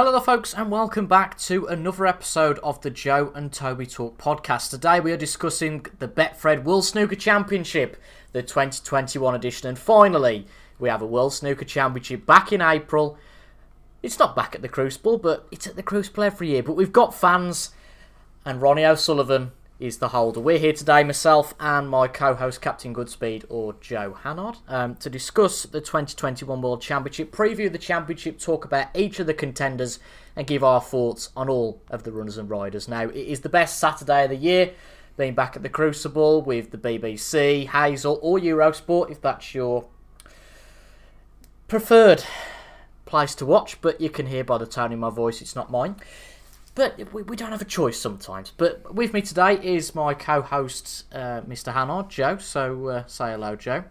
[0.00, 4.16] Hello there, folks, and welcome back to another episode of the Joe and Toby Talk
[4.16, 4.70] podcast.
[4.70, 7.98] Today we are discussing the Betfred World Snooker Championship,
[8.32, 10.46] the 2021 edition, and finally
[10.78, 13.18] we have a World Snooker Championship back in April.
[14.02, 16.62] It's not back at the Crucible, but it's at the Crucible every year.
[16.62, 17.72] But we've got fans,
[18.46, 20.38] and Ronnie O'Sullivan is the holder.
[20.38, 25.62] We're here today, myself and my co-host Captain Goodspeed or Joe Hannard, um, to discuss
[25.62, 29.98] the 2021 World Championship, preview the championship, talk about each of the contenders,
[30.36, 32.88] and give our thoughts on all of the runners and riders.
[32.88, 34.72] Now, it is the best Saturday of the year,
[35.16, 39.86] being back at the Crucible with the BBC, Hazel, or Eurosport, if that's your
[41.68, 42.22] preferred
[43.06, 43.80] place to watch.
[43.80, 45.96] But you can hear by the tone in my voice, it's not mine.
[46.74, 48.52] But we, we don't have a choice sometimes.
[48.56, 51.72] But with me today is my co-host, uh, Mr.
[51.72, 52.38] Hannard, Joe.
[52.38, 53.84] So uh, say hello, Joe.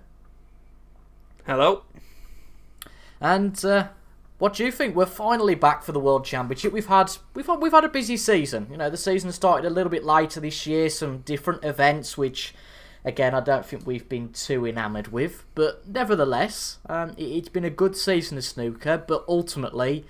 [1.45, 1.83] Hello.
[3.19, 3.89] And uh,
[4.37, 4.95] what do you think?
[4.95, 6.71] We're finally back for the World Championship.
[6.71, 8.67] We've had we've had, we've had a busy season.
[8.71, 10.89] You know, the season started a little bit later this year.
[10.89, 12.53] Some different events, which
[13.03, 15.43] again I don't think we've been too enamoured with.
[15.55, 19.03] But nevertheless, um, it, it's been a good season of snooker.
[19.05, 20.05] But ultimately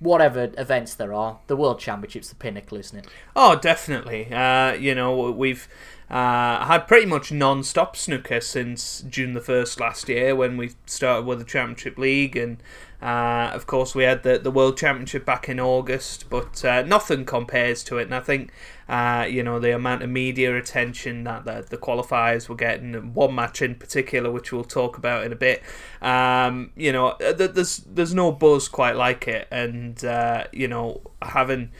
[0.00, 3.06] whatever events there are, the World Championship's the pinnacle, isn't it?
[3.34, 4.32] Oh, definitely.
[4.32, 5.68] Uh, you know, we've
[6.10, 11.26] uh, had pretty much non-stop snooker since June the first last year when we started
[11.26, 12.62] with the Championship League, and
[13.02, 16.30] uh, of course we had the the World Championship back in August.
[16.30, 18.52] But uh, nothing compares to it, and I think
[18.88, 23.34] uh, you know the amount of media attention that the, the qualifiers were getting, one
[23.34, 25.62] match in particular, which we'll talk about in a bit.
[26.00, 31.02] Um, you know, uh, there's there's no buzz quite like it, and uh, you know
[31.22, 31.70] having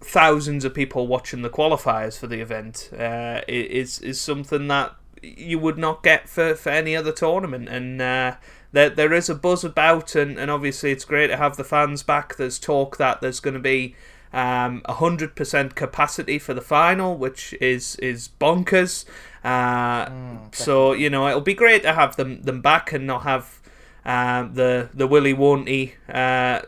[0.00, 5.58] thousands of people watching the qualifiers for the event uh, is is something that you
[5.58, 7.68] would not get for, for any other tournament.
[7.68, 8.36] And uh,
[8.72, 12.02] there, there is a buzz about and, and obviously it's great to have the fans
[12.02, 12.36] back.
[12.36, 13.94] There's talk that there's going to be
[14.32, 19.04] um, 100% capacity for the final which is is bonkers
[19.44, 23.22] uh, mm, so you know it'll be great to have them them back and not
[23.22, 23.60] have
[24.04, 26.62] um, the the willy won'ty uh,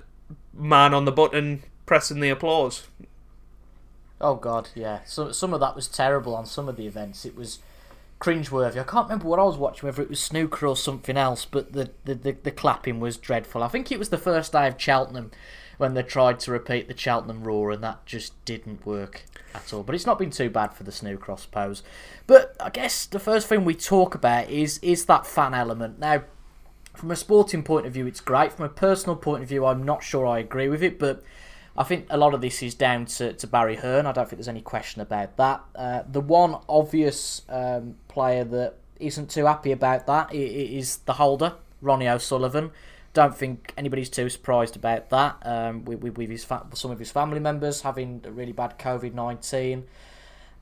[0.53, 2.89] man on the button pressing the applause
[4.21, 5.01] Oh god, yeah.
[5.05, 7.27] So some of that was terrible on some of the events.
[7.27, 7.59] It was
[8.21, 8.81] cringeworthy.
[8.81, 11.73] I can't remember what I was watching, whether it was snooker or something else, but
[11.75, 13.63] the, the, the, the clapping was dreadful.
[13.63, 15.31] I think it was the first day of Cheltenham
[15.79, 19.25] when they tried to repeat the Cheltenham roar, and that just didn't work
[19.55, 19.83] at all.
[19.83, 20.93] But it's not been too bad for the
[21.29, 21.83] I suppose.
[22.27, 25.99] But I guess the first thing we talk about is is that fan element.
[25.99, 26.25] Now,
[26.95, 28.53] from a sporting point of view, it's great.
[28.53, 31.23] From a personal point of view, I'm not sure I agree with it, but
[31.77, 34.07] I think a lot of this is down to, to Barry Hearn.
[34.07, 35.65] I don't think there's any question about that.
[35.75, 41.55] Uh, the one obvious um, player that isn't too happy about that is the holder,
[41.83, 42.71] Ronnie O'Sullivan.
[43.15, 45.39] Don't think anybody's too surprised about that.
[45.43, 49.15] Um, with, with his fa- some of his family members having a really bad COVID
[49.15, 49.85] nineteen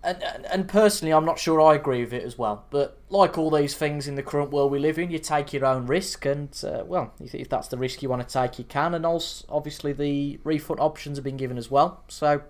[0.05, 2.65] and, and personally, I'm not sure I agree with it as well.
[2.71, 5.65] But like all these things in the current world we live in, you take your
[5.65, 8.65] own risk, and uh, well, if, if that's the risk you want to take, you
[8.65, 8.95] can.
[8.95, 12.43] And also, obviously, the refund options have been given as well, so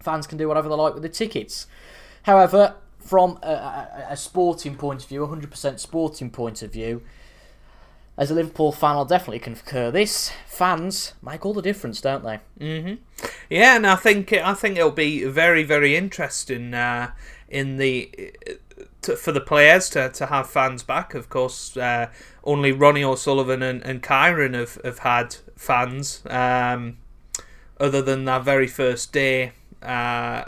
[0.00, 1.66] fans can do whatever they like with the tickets.
[2.22, 7.02] However, from a, a, a sporting point of view, 100% sporting point of view,
[8.16, 9.90] as a Liverpool fan, I'll definitely concur.
[9.90, 12.40] This fans make all the difference, don't they?
[12.60, 12.94] Mm-hmm.
[13.48, 17.12] Yeah, and I think I think it'll be very very interesting uh,
[17.48, 18.34] in the
[19.02, 21.14] to, for the players to, to have fans back.
[21.14, 22.08] Of course, uh,
[22.44, 26.22] only Ronnie O'Sullivan and, and Kyren have, have had fans.
[26.28, 26.98] Um,
[27.78, 29.52] other than that very first day
[29.82, 30.44] uh,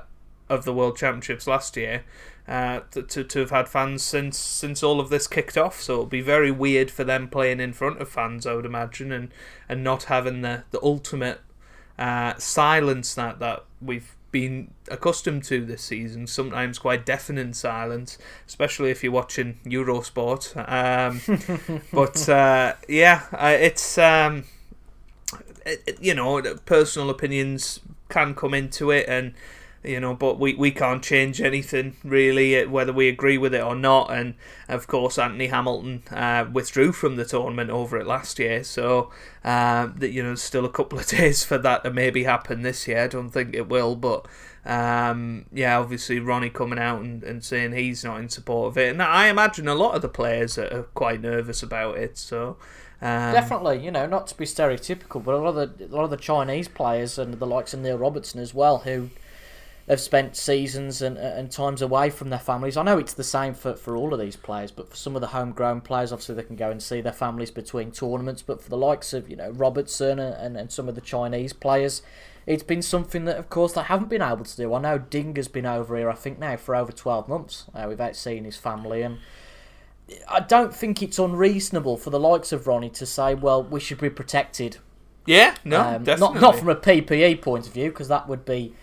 [0.48, 2.04] of the World Championships last year,
[2.46, 5.80] uh, to, to have had fans since since all of this kicked off.
[5.80, 9.12] So it'll be very weird for them playing in front of fans, I would imagine,
[9.12, 9.30] and,
[9.68, 11.40] and not having the the ultimate
[11.98, 16.26] uh, silence that that we've been accustomed to this season.
[16.26, 20.56] Sometimes quite deafening silence, especially if you're watching Eurosport.
[20.68, 23.22] Um, but uh, yeah,
[23.54, 24.44] it's um,
[25.64, 29.34] it, you know personal opinions can come into it and
[29.84, 33.62] you know, but we, we can't change anything really, uh, whether we agree with it
[33.62, 34.10] or not.
[34.10, 34.34] And
[34.68, 39.10] of course, Anthony Hamilton uh, withdrew from the tournament over it last year, so
[39.44, 43.04] uh, you know, still a couple of days for that to maybe happen this year.
[43.04, 44.26] I don't think it will, but
[44.64, 48.90] um, yeah, obviously Ronnie coming out and, and saying he's not in support of it,
[48.90, 52.16] and I imagine a lot of the players are quite nervous about it.
[52.16, 52.56] So.
[53.02, 56.04] Um, Definitely, you know, not to be stereotypical, but a lot of the a lot
[56.04, 59.10] of the Chinese players and the likes of Neil Robertson as well, who
[59.88, 62.76] have spent seasons and and times away from their families.
[62.76, 65.20] I know it's the same for, for all of these players, but for some of
[65.20, 68.42] the homegrown players, obviously they can go and see their families between tournaments.
[68.42, 72.00] But for the likes of you know Robertson and, and some of the Chinese players,
[72.46, 74.72] it's been something that of course they haven't been able to do.
[74.72, 77.86] I know Ding has been over here, I think now for over twelve months uh,
[77.88, 79.18] without seeing his family and.
[80.28, 83.98] I don't think it's unreasonable for the likes of Ronnie to say, "Well, we should
[83.98, 84.76] be protected."
[85.24, 86.34] Yeah, no, Um, definitely.
[86.34, 88.74] not not from a PPE point of view, because that would be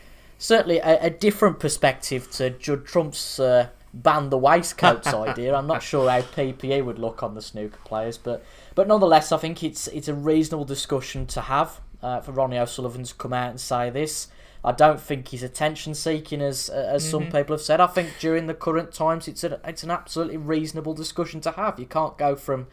[0.41, 5.53] certainly a, a different perspective to Judd Trump's uh, ban the waistcoats idea.
[5.55, 8.43] I'm not sure how PPE would look on the snooker players, but
[8.75, 13.03] but nonetheless, I think it's it's a reasonable discussion to have uh, for Ronnie O'Sullivan
[13.03, 14.27] to come out and say this.
[14.63, 17.37] I don't think he's attention seeking, as as some Mm-hmm.
[17.37, 17.79] people have said.
[17.79, 21.79] I think during the current times, it's a, it's an absolutely reasonable discussion to have.
[21.79, 22.67] You can't go from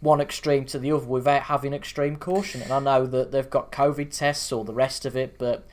[0.00, 2.60] one extreme to the other without having extreme caution.
[2.60, 5.64] And I know that they've got COVID tests or the rest of it, but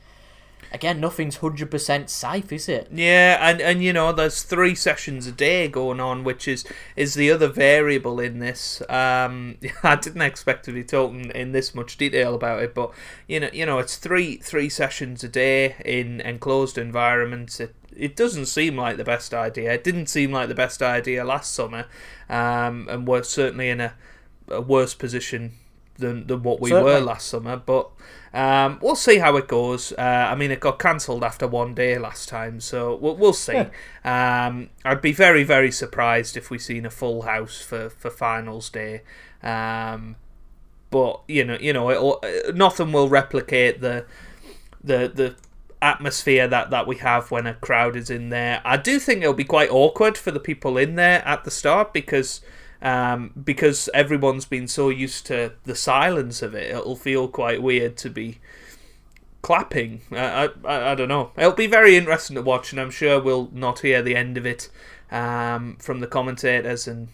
[0.72, 2.88] again, nothing's hundred percent safe, is it?
[2.92, 6.64] Yeah, and and you know, there's three sessions a day going on, which is
[6.96, 8.82] is the other variable in this.
[8.88, 12.92] Um, I didn't expect to be talking in this much detail about it, but
[13.26, 17.60] you know, you know, it's three three sessions a day in enclosed environments.
[17.60, 19.72] It it doesn't seem like the best idea.
[19.72, 21.86] It didn't seem like the best idea last summer,
[22.28, 23.94] um, and we're certainly in a,
[24.48, 25.52] a worse position
[26.00, 26.92] than than what we Certainly.
[26.92, 27.56] were last summer.
[27.56, 27.90] But
[28.32, 29.92] um, we'll see how it goes.
[29.92, 33.64] Uh, I mean, it got cancelled after one day last time, so we'll, we'll see.
[34.04, 38.70] Um, I'd be very, very surprised if we seen a full house for, for finals
[38.70, 39.02] day.
[39.42, 40.16] Um,
[40.90, 44.06] but you know, you know, it'll, uh, nothing will replicate the
[44.82, 45.36] the the
[45.82, 48.60] atmosphere that, that we have when a crowd is in there.
[48.64, 51.92] I do think it'll be quite awkward for the people in there at the start
[51.92, 52.42] because
[52.82, 56.70] um, because everyone's been so used to the silence of it.
[56.70, 58.38] It'll feel quite weird to be
[59.42, 60.02] clapping.
[60.12, 61.32] I, I, I don't know.
[61.36, 64.46] It'll be very interesting to watch, and I'm sure we'll not hear the end of
[64.46, 64.70] it
[65.10, 67.08] um, from the commentators and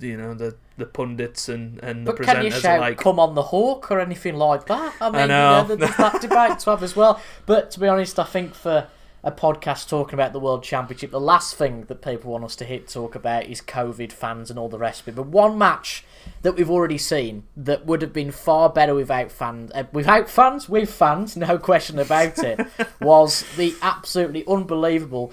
[0.00, 2.98] you know the the pundits and, and the But can you presenters shout alike.
[2.98, 4.94] "Come on the hawk" or anything like that?
[5.00, 5.62] I mean, know.
[5.62, 7.20] You know, there's that debate to have as well.
[7.46, 8.88] But to be honest, I think for
[9.24, 12.64] a podcast talking about the World Championship, the last thing that people want us to
[12.64, 15.14] hit talk about is COVID fans and all the rest of it.
[15.14, 16.04] But one match
[16.42, 20.68] that we've already seen that would have been far better without fans, uh, without fans,
[20.68, 22.66] with fans, no question about it,
[23.00, 25.32] was the absolutely unbelievable,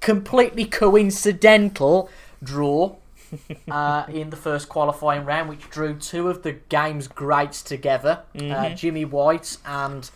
[0.00, 2.08] completely coincidental
[2.42, 2.94] draw
[3.70, 8.70] uh, in the first qualifying round, which drew two of the game's greats together uh,
[8.70, 10.08] Jimmy White and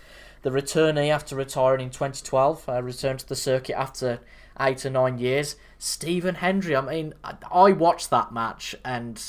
[0.43, 4.21] the returnee after retiring in 2012, uh, returned to the circuit after
[4.61, 6.75] eight or nine years, Stephen Hendry.
[6.75, 9.23] I mean, I, I watched that match, and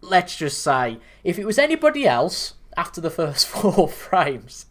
[0.00, 4.66] let's just say, if it was anybody else after the first four frames,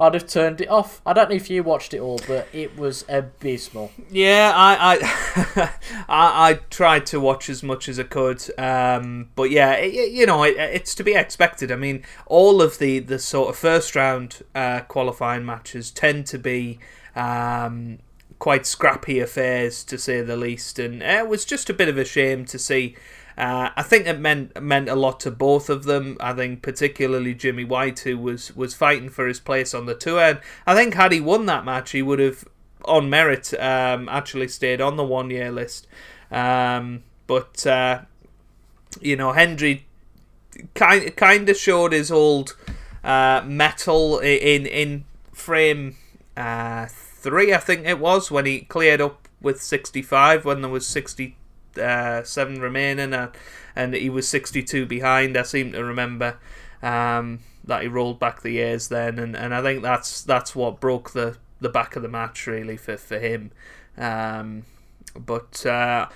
[0.00, 1.02] I'd have turned it off.
[1.04, 3.92] I don't know if you watched it all, but it was abysmal.
[4.10, 5.72] Yeah, I I,
[6.08, 10.24] I I tried to watch as much as I could, um, but yeah, it, you
[10.24, 11.70] know, it, it's to be expected.
[11.70, 16.38] I mean, all of the the sort of first round uh, qualifying matches tend to
[16.38, 16.78] be.
[17.14, 17.98] Um,
[18.38, 22.04] quite scrappy affairs to say the least, and it was just a bit of a
[22.06, 22.96] shame to see.
[23.40, 26.18] Uh, I think it meant meant a lot to both of them.
[26.20, 30.20] I think particularly Jimmy White, who was was fighting for his place on the tour.
[30.20, 32.44] And I think had he won that match, he would have,
[32.84, 35.86] on merit, um, actually stayed on the one year list.
[36.30, 38.02] Um, but uh,
[39.00, 39.86] you know, Hendry
[40.74, 42.56] kind kind of showed his old
[43.02, 45.96] uh, metal in in frame
[46.36, 50.70] uh, three, I think it was, when he cleared up with sixty five when there
[50.70, 51.36] was sixty
[51.78, 53.30] uh, seven remaining, uh,
[53.76, 55.36] and he was sixty two behind.
[55.36, 56.38] I seem to remember
[56.82, 60.80] um, that he rolled back the years then, and, and I think that's that's what
[60.80, 63.52] broke the, the back of the match really for for him.
[63.96, 64.64] Um,
[65.14, 66.08] but uh,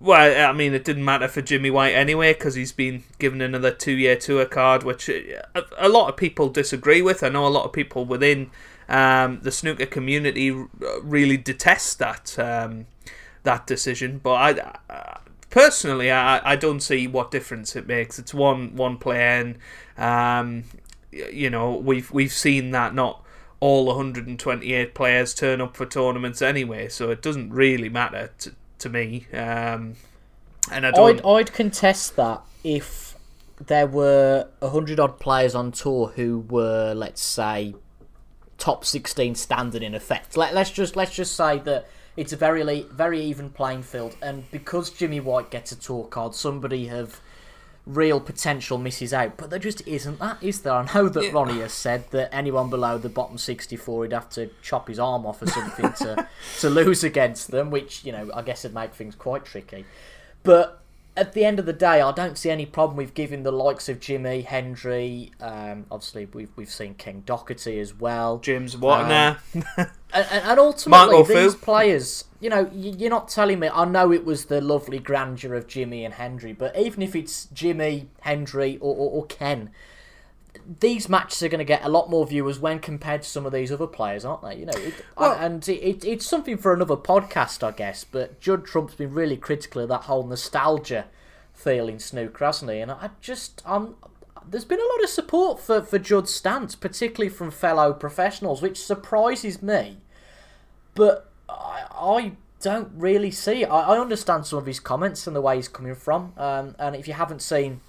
[0.00, 3.72] well, I mean, it didn't matter for Jimmy White anyway because he's been given another
[3.72, 7.22] two-year tour card, which uh, a, a lot of people disagree with.
[7.22, 8.50] I know a lot of people within
[8.88, 10.50] um, the snooker community
[11.02, 12.86] really detest that um,
[13.48, 14.72] that decision, but I.
[14.90, 15.18] I
[15.50, 18.18] Personally, I, I don't see what difference it makes.
[18.18, 19.56] It's one one player, and
[19.96, 20.64] um,
[21.10, 23.24] you know we've we've seen that not
[23.60, 28.88] all 128 players turn up for tournaments anyway, so it doesn't really matter to, to
[28.88, 29.26] me.
[29.32, 29.96] Um,
[30.70, 31.24] and I don't.
[31.24, 33.16] I'd, I'd contest that if
[33.58, 37.74] there were a hundred odd players on tour who were, let's say,
[38.58, 40.36] top sixteen standard in effect.
[40.36, 44.50] Let, let's just let's just say that it's a very very even playing field, and
[44.50, 47.20] because Jimmy White gets a tour card, somebody of
[47.86, 49.36] real potential misses out.
[49.36, 50.72] But there just isn't that, is there?
[50.72, 51.30] I know that Yeah.
[51.30, 55.24] Ronnie has said that anyone below the bottom 64 he'd have to chop his arm
[55.24, 56.28] off or something to,
[56.60, 59.86] to lose against them, which, you know, I guess would make things quite tricky.
[60.42, 60.82] But
[61.16, 63.88] at the end of the day, I don't see any problem with giving the likes
[63.88, 68.38] of Jimmy, Hendry, um, obviously we've, we've seen Ken Doherty as well.
[68.38, 69.38] James Wattana.
[69.54, 73.68] And, and, and ultimately, these players, you know, you're not telling me.
[73.68, 77.46] I know it was the lovely grandeur of Jimmy and Hendry, but even if it's
[77.46, 79.70] Jimmy, Hendry, or, or, or Ken,
[80.80, 83.52] these matches are going to get a lot more viewers when compared to some of
[83.52, 84.56] these other players, aren't they?
[84.56, 88.04] You know, it, Well- and it, it, it's something for another podcast, I guess.
[88.04, 91.06] But Judd Trump's been really critical of that whole nostalgia
[91.54, 92.78] feeling snooker, hasn't he?
[92.78, 93.96] And I just, um,
[94.50, 98.78] there's been a lot of support for for Judd's stance, particularly from fellow professionals, which
[98.82, 99.98] surprises me
[100.98, 103.66] but I, I don't really see it.
[103.66, 106.32] I, I understand some of his comments and the way he's coming from.
[106.36, 107.80] Um, and if you haven't seen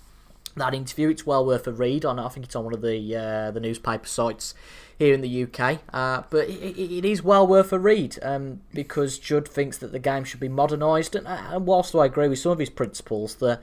[0.55, 2.05] that interview, it's well worth a read.
[2.05, 4.53] On I think it's on one of the uh, the newspaper sites
[4.99, 5.79] here in the UK.
[5.91, 9.97] Uh, but it, it, is well worth a read um, because Judd thinks that the
[9.97, 11.15] game should be modernised.
[11.15, 13.59] And, and whilst I agree with some of his principles, the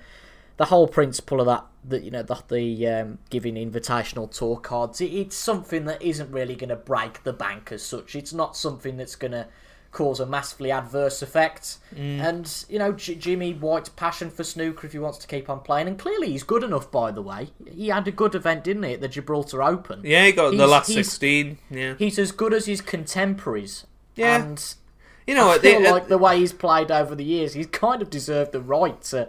[0.56, 5.00] the whole principle of that that you know the, the um, giving invitational tour cards
[5.00, 8.56] it, it's something that isn't really going to break the bank as such it's not
[8.56, 9.46] something that's going to
[9.92, 14.92] cause a massively adverse effect and you know J- Jimmy White's passion for snooker if
[14.92, 17.88] he wants to keep on playing and clearly he's good enough by the way he
[17.88, 20.92] had a good event didn't he at the Gibraltar Open Yeah, he got the last
[20.92, 21.58] 16.
[21.70, 21.94] Yeah.
[21.98, 23.86] he's as good as his contemporaries
[24.16, 24.42] Yeah.
[24.44, 24.74] and
[25.26, 28.10] You know, I feel like the way he's played over the years, he's kind of
[28.10, 29.28] deserved the right to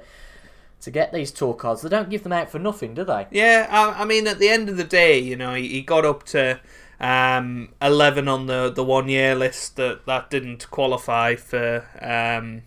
[0.82, 1.82] to get these tour cards.
[1.82, 3.28] They don't give them out for nothing, do they?
[3.32, 6.06] Yeah, I, I mean, at the end of the day, you know, he, he got
[6.06, 6.60] up to
[7.00, 12.64] um, eleven on the, the one year list that that didn't qualify for um,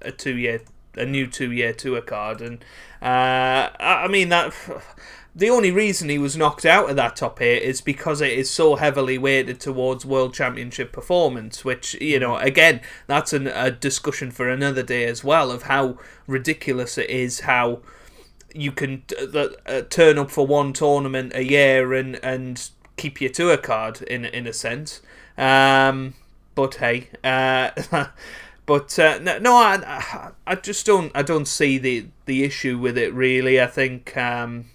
[0.00, 0.62] a two year
[0.96, 2.64] a new two year tour card, and
[3.02, 4.54] uh, I, I mean that.
[5.36, 8.48] The only reason he was knocked out of that top eight is because it is
[8.48, 14.30] so heavily weighted towards World Championship performance, which, you know, again, that's an, a discussion
[14.30, 15.98] for another day as well of how
[16.28, 17.80] ridiculous it is how
[18.54, 19.02] you can
[19.34, 24.02] uh, uh, turn up for one tournament a year and and keep your tour card
[24.02, 25.02] in in a sense.
[25.36, 26.14] Um,
[26.54, 27.70] but hey, uh,
[28.66, 32.96] but uh, no, no, I I just don't I don't see the the issue with
[32.96, 33.60] it really.
[33.60, 34.16] I think.
[34.16, 34.66] Um,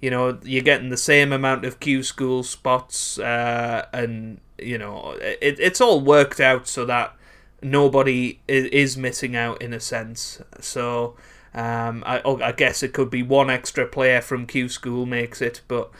[0.00, 5.16] you know, you're getting the same amount of Q school spots, uh, and you know,
[5.20, 7.14] it, it's all worked out so that
[7.62, 10.40] nobody is, is missing out in a sense.
[10.60, 11.16] So,
[11.54, 15.40] um, I, oh, I guess it could be one extra player from Q School makes
[15.42, 15.90] it, but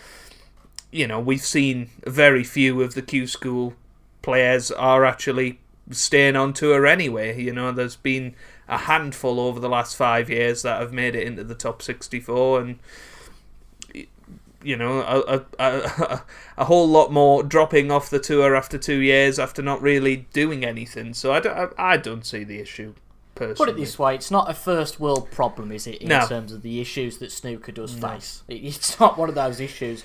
[0.91, 3.75] you know we've seen very few of the Q School
[4.23, 5.59] players are actually
[5.91, 7.41] staying on tour anyway.
[7.41, 8.35] You know, there's been
[8.69, 12.61] a handful over the last five years that have made it into the top 64,
[12.61, 12.79] and
[14.69, 16.23] you know a, a, a,
[16.59, 20.65] a whole lot more dropping off the tour after two years after not really doing
[20.65, 21.15] anything.
[21.15, 22.95] So I don't, I, I don't see the issue.
[23.35, 23.55] Personally.
[23.57, 26.27] Put it this way, it's not a first world problem, is it, in No.
[26.27, 28.43] terms of the issues that snooker does face?
[28.49, 30.03] It's not one of those issues.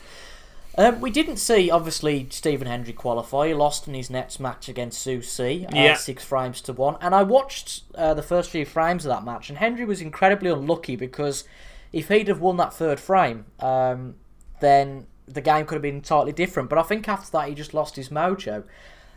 [0.77, 3.47] Um, we didn't see, obviously, Stephen Hendry qualify.
[3.47, 5.95] He lost in his next match against Xu Si, uh, Yeah.
[5.95, 6.97] six frames to one.
[7.01, 10.49] And I watched uh, the first few frames of that match, and Hendry was incredibly
[10.51, 11.43] unlucky because
[11.91, 14.15] if he'd have won that third frame, um,
[14.63, 16.69] then the game could have been entirely different.
[16.69, 18.63] But I think after that, he just lost his mojo.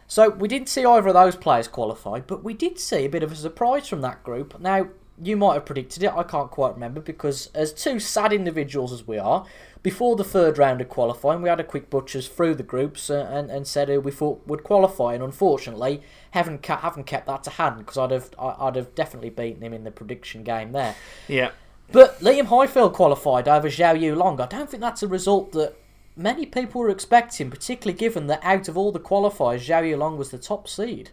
[0.09, 3.23] So we didn't see either of those players qualify, but we did see a bit
[3.23, 4.61] of a surprise from that group.
[4.61, 4.89] Now,
[5.21, 9.07] you might have predicted it, I can't quite remember, because as two sad individuals as
[9.07, 9.47] we are,
[9.83, 13.51] before the third round of qualifying, we had a quick butchers through the groups and,
[13.51, 17.79] and said who we thought would qualify, and unfortunately, haven't haven't kept that to hand
[17.79, 20.97] because I'd have I'd have definitely beaten him in the prediction game there.
[21.29, 21.53] Yeah.
[21.93, 24.41] But Liam Highfield qualified over Zhao Yu Long.
[24.41, 25.75] I don't think that's a result that
[26.17, 30.17] many people were expecting, particularly given that out of all the qualifiers, Zhao Yu Long
[30.17, 31.11] was the top seed.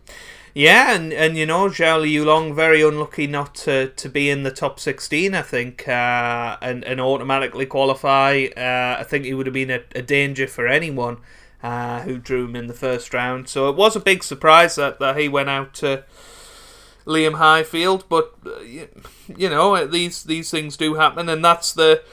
[0.56, 4.52] Yeah, and, and you know, Zhao Yulong very unlucky not to, to be in the
[4.52, 8.46] top 16, I think, uh, and, and automatically qualify.
[8.56, 11.18] Uh, I think he would have been a, a danger for anyone
[11.64, 13.50] uh, who drew him in the first round.
[13.50, 16.04] So it was a big surprise that, that he went out to
[17.06, 18.90] Liam Highfield, but, uh, you,
[19.36, 22.04] you know, these, these things do happen, and that's the.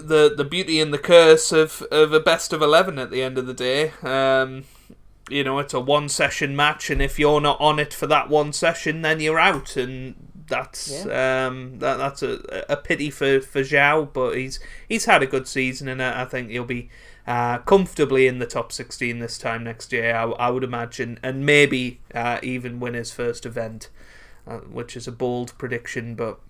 [0.00, 3.36] The, the beauty and the curse of, of a best of 11 at the end
[3.36, 3.90] of the day.
[4.04, 4.62] Um,
[5.28, 8.28] you know, it's a one session match, and if you're not on it for that
[8.28, 10.14] one session, then you're out, and
[10.48, 15.26] that's um, that that's a, a pity for for Zhao, but he's he's had a
[15.26, 16.90] good season, and I I think he'll be
[17.28, 20.14] uh, comfortably in the top sixteen this time next year.
[20.16, 23.90] I, I would imagine, and maybe uh, even win his first event,
[24.46, 26.40] uh, which is a bold prediction, but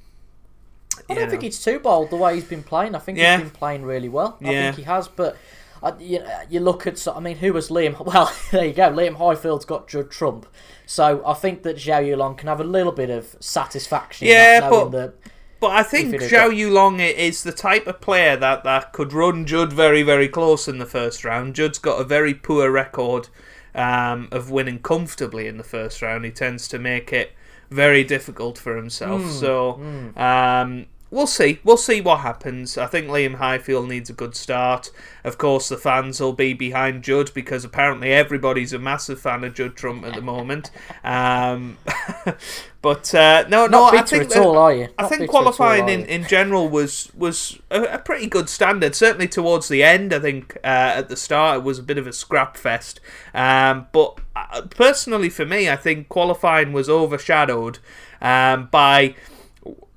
[1.11, 1.49] I don't think know.
[1.49, 2.95] it's too bold the way he's been playing.
[2.95, 3.37] I think Yeah.
[3.39, 4.39] he's been playing really well.
[4.43, 4.63] I Yeah.
[4.73, 5.37] think he has, but.
[5.81, 6.21] Uh, you,
[6.51, 7.95] you look at, I mean, who was Liam?
[8.05, 8.91] Well, there you go.
[8.91, 10.45] Liam Highfield's got Judd Trump,
[10.87, 14.27] so I think that Zhao Yulong can have a little bit of satisfaction.
[14.27, 14.91] Yeah, knowing but-
[15.23, 19.45] that But I think Zhao Yulong is the type of player that, that could run
[19.45, 21.55] Judd very, very close in the first round.
[21.55, 23.29] Judd's got a very poor record
[23.75, 26.25] um, of winning comfortably in the first round.
[26.25, 27.33] He tends to make it
[27.71, 29.23] very difficult for himself.
[29.23, 29.81] Hmm, so
[30.17, 31.59] um, we'll see.
[31.65, 32.77] We'll see what happens.
[32.77, 34.91] I think Liam Highfield needs a good start.
[35.25, 39.55] Of course, the fans will be behind Judd because apparently everybody's a massive fan of
[39.55, 40.71] Judd Trump at the moment.
[41.03, 41.79] Um,
[42.83, 44.89] but uh, no, no, not I think at all, are you?
[44.99, 48.95] I think at all, qualifying in, in general was was a, a pretty good standard.
[48.95, 52.07] Certainly towards the end, I think uh, at the start it was a bit of
[52.07, 53.01] a scrap fest.
[53.35, 57.79] Um, but uh, personally, for me, I think qualifying was overshadowed
[58.21, 59.15] um, by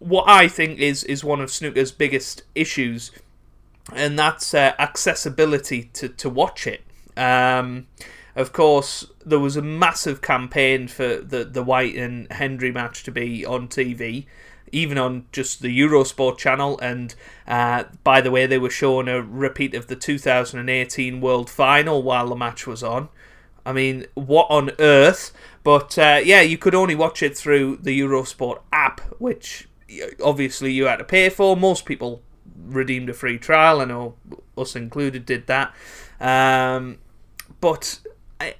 [0.01, 3.12] what I think is is one of snooker's biggest issues,
[3.93, 6.81] and that's uh, accessibility to to watch it.
[7.15, 7.88] Um,
[8.36, 13.12] of course, there was a massive campaign for the the White and Hendry match to
[13.12, 14.25] be on TV,
[14.72, 16.79] even on just the Eurosport channel.
[16.79, 17.13] And
[17.48, 22.29] uh, by the way, they were showing a repeat of the 2018 World Final while
[22.29, 23.10] the match was on.
[23.63, 25.31] I mean, what on earth?
[25.63, 29.67] But uh, yeah, you could only watch it through the Eurosport app, which
[30.24, 31.55] obviously you had to pay for.
[31.55, 32.21] Most people
[32.65, 33.81] redeemed a free trial.
[33.81, 34.15] I know
[34.57, 35.74] us included did that.
[36.19, 37.00] Um,
[37.60, 38.00] but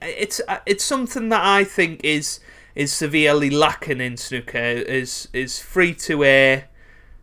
[0.02, 2.40] it's it's something that I think is
[2.76, 4.58] is severely lacking in snooker.
[4.58, 6.70] Is is free to air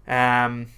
[0.07, 0.69] um,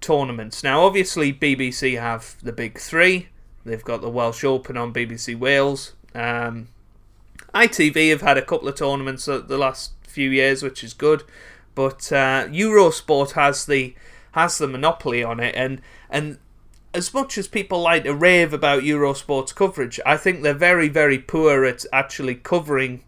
[0.00, 0.62] tournaments.
[0.62, 3.28] Now, obviously, BBC have the big three.
[3.64, 5.94] They've got the Welsh Open on BBC Wales.
[6.14, 6.68] Um,
[7.54, 11.22] ITV have had a couple of tournaments the last few years, which is good.
[11.74, 13.94] But uh, Eurosport has the
[14.32, 16.38] has the monopoly on it, and and
[16.94, 21.18] as much as people like to rave about Eurosport's coverage, I think they're very very
[21.18, 23.04] poor at actually covering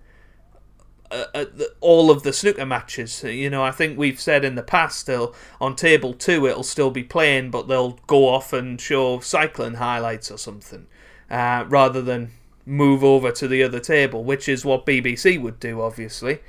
[1.10, 1.44] uh, uh,
[1.80, 3.22] all of the snooker matches.
[3.22, 6.90] You know, I think we've said in the past, they'll on table two it'll still
[6.90, 10.86] be playing, but they'll go off and show cycling highlights or something,
[11.30, 12.32] uh, rather than
[12.66, 16.40] move over to the other table, which is what BBC would do, obviously.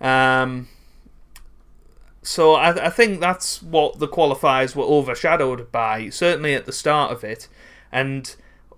[0.00, 0.68] Um,
[2.22, 7.12] so I, I think that's what the qualifiers were overshadowed by, certainly at the start
[7.12, 7.48] of it,
[7.90, 8.34] and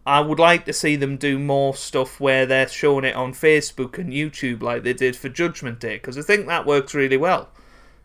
[0.06, 3.96] I would like to see them do more stuff where they're showing it on Facebook
[3.98, 7.48] and YouTube like they did for Judgment Day, because I think that works really well.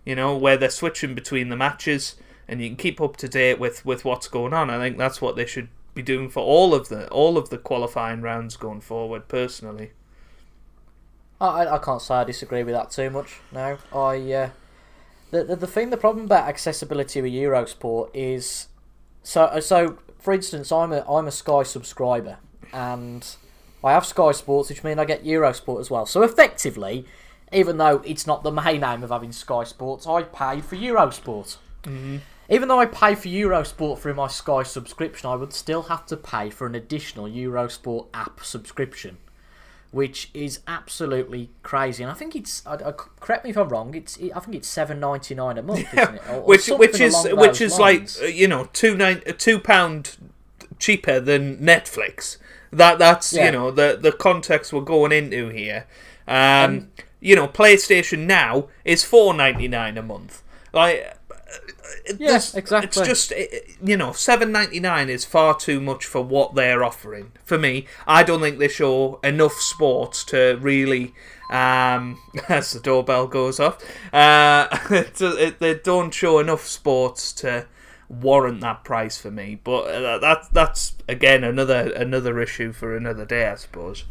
[0.06, 2.16] You know, where they're switching between the matches
[2.48, 4.70] and you can keep up to date with, with what's going on.
[4.70, 7.58] I think that's what they should be doing for all of the all of the
[7.58, 9.28] qualifying rounds going forward.
[9.28, 9.92] Personally,
[11.42, 13.40] I, I- can't say I disagree with that too much.
[13.52, 14.50] No, I uh,
[15.32, 18.68] the, the the thing, the problem about accessibility with Eurosport is
[19.24, 19.98] so uh, so.
[20.20, 22.40] For instance, I'm a I'm a Sky subscriber,
[22.74, 23.26] and
[23.84, 26.06] I have Sky Sports, which means I get Eurosport as well.
[26.06, 27.06] So effectively,
[27.54, 31.58] even though it's not the main aim of having Sky Sports, I pay for Eurosport.
[32.52, 36.18] Even though I pay for Eurosport through my Sky subscription, I would still have to
[36.18, 39.18] pay for an additional Eurosport app subscription,
[39.92, 42.04] which is absolutely crazy.
[42.04, 43.96] And I think it's I, I, correct me if I'm wrong.
[43.96, 46.22] It's I think it's seven ninety nine a month, isn't it?
[46.30, 48.20] Or- or which which is which is lines.
[48.20, 50.18] like uh, you know two nine uh, two pound
[50.78, 52.38] cheaper than Netflix.
[52.72, 53.46] That that's Yeah.
[53.48, 55.86] you know the the context we're going into here.
[56.28, 60.44] Um, you know, PlayStation Now is four ninety nine a month.
[60.74, 61.16] Like.
[62.06, 62.86] It- Yeah, exactly.
[62.88, 66.84] It's just it- you know, seven ninety nine is far too much for what they're
[66.84, 67.32] offering.
[67.44, 71.14] For me, I don't think they show enough sports to really.
[71.52, 73.80] Um, as the doorbell goes off,
[74.14, 77.66] uh, it, it, they don't show enough sports to
[78.08, 79.60] warrant that price for me.
[79.64, 84.04] But uh, that that's again another another issue for another day, I suppose.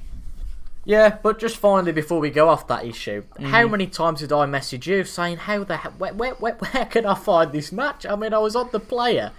[0.89, 3.71] Yeah, but just finally, before we go off that issue, how Mm-hmm.
[3.73, 7.05] many times did I message you saying how the he- where, where, where, where can
[7.05, 8.07] I find this match?
[8.07, 9.33] I mean, I was on the player,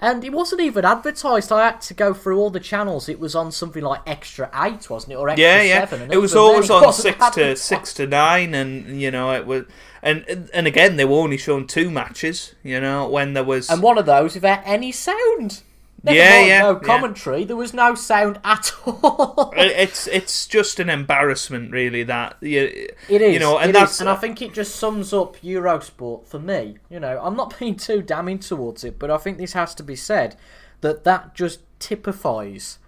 [0.00, 1.52] and it wasn't even advertised.
[1.52, 3.08] I had to go through all the channels.
[3.08, 5.80] It was on something like Extra Eight, wasn't it, or Extra Yeah, yeah.
[5.86, 6.02] Seven?
[6.02, 9.64] and It was always on six to six to nine, and you know it was.
[10.02, 12.56] And and again, they were only showing two matches.
[12.64, 13.70] You know when there was.
[13.70, 15.62] And one of those without any sound.
[16.06, 16.78] Never Yeah, yeah, no yeah.
[16.78, 17.44] commentary.
[17.44, 19.52] There was no sound at all.
[19.56, 22.02] It's it's just an embarrassment, really.
[22.04, 24.76] That you, It is, you know, and it is, that's and I think it just
[24.76, 26.78] sums up Eurosport for me.
[26.88, 29.82] You know, I'm not being too damning towards it, but I think this has to
[29.82, 30.36] be said
[30.80, 32.78] that that just typifies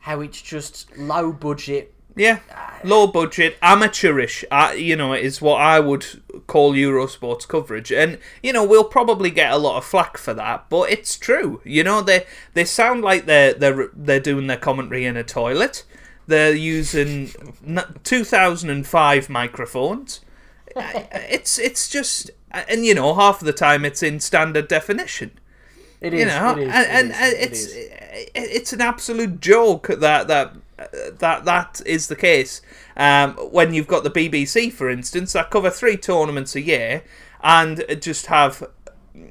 [0.00, 2.40] how it's just low budget Yeah,
[2.84, 4.44] low budget, amateurish.
[4.50, 6.06] Uh, you know, is what I would
[6.46, 10.66] call Eurosports coverage, and you know we'll probably get a lot of flack for that,
[10.68, 11.60] but it's true.
[11.64, 15.84] You know, they they sound like they're they're they're doing their commentary in a toilet.
[16.26, 17.30] They're using
[18.04, 20.20] 2005 microphones.
[20.76, 25.32] it's it's just, and you know, half of the time it's in standard definition.
[26.00, 26.20] It is.
[26.20, 28.48] You know, it is, and, it and, is, it's it is.
[28.50, 30.54] it's an absolute joke that that
[31.18, 32.62] that that is the case.
[32.96, 37.02] Um, when you've got the BBC, for instance, that cover three tournaments a year
[37.42, 38.68] and just have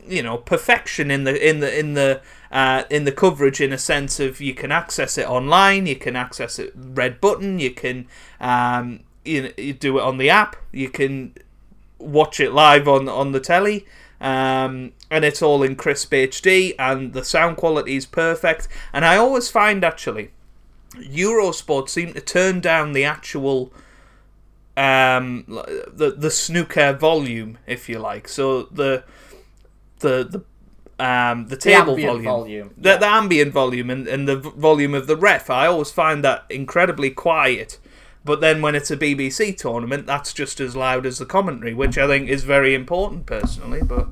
[0.08, 3.78] you know perfection in the in the in the uh, in the coverage in a
[3.78, 8.08] sense of you can access it online, you can access it red button, you can
[8.40, 11.34] um, you, know, you do it on the app, you can
[12.00, 13.86] watch it live on on the telly.
[14.20, 18.68] Um, and it's all in crisp HD, and the sound quality is perfect.
[18.92, 20.32] And I always find actually
[21.02, 23.74] Eurosport seem to turn down the actual
[24.76, 28.28] um the the snooker volume if you like.
[28.28, 29.04] So the
[30.00, 30.44] the
[31.00, 32.98] the um the table ambient volume, volume, The, yeah.
[32.98, 35.50] the ambient volume and, and the volume of the ref.
[35.50, 37.80] I always find that incredibly quiet
[38.28, 41.98] but then when it's a bbc tournament that's just as loud as the commentary which
[41.98, 44.08] i think is very important personally but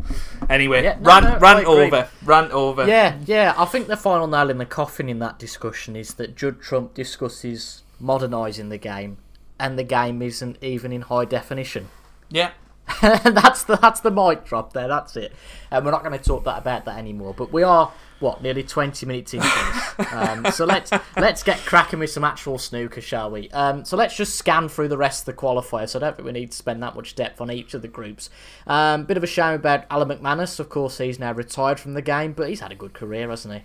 [0.49, 1.73] anyway Yeah, no, rant no, rant agree.
[1.85, 3.53] over rant over Yeah, yeah.
[3.57, 6.93] I think the final nail in the coffin in that discussion is that Judd Trump
[6.95, 9.17] discusses modernising the game,
[9.59, 11.89] and the game isn't even in high definition.
[12.29, 12.51] yeah
[13.01, 14.87] that's the that's the mic drop there.
[14.87, 15.33] That's it.
[15.71, 17.33] And we're not going to talk that about that anymore.
[17.33, 19.81] But we are what nearly twenty minutes into this.
[20.11, 23.49] Um, so let's let's get cracking with some actual snooker, shall we?
[23.51, 25.89] Um, so let's just scan through the rest of the qualifiers.
[25.89, 27.87] So I don't think we need to spend that much depth on each of the
[27.87, 28.29] groups.
[28.67, 30.59] Um, bit of a shame about Alan McManus.
[30.59, 33.53] Of course, he's now retired from the game, but he's had a good career, hasn't
[33.53, 33.61] he?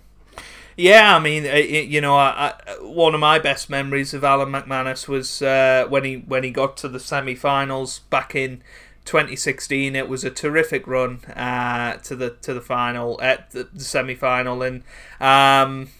[0.76, 1.44] Yeah, I mean,
[1.90, 6.04] you know, I, I, one of my best memories of Alan McManus was uh, when
[6.04, 8.62] he when he got to the semi-finals back in
[9.04, 9.96] 2016.
[9.96, 14.62] It was a terrific run uh, to the to the final at the, the semi-final,
[14.62, 14.82] and
[15.20, 15.90] um,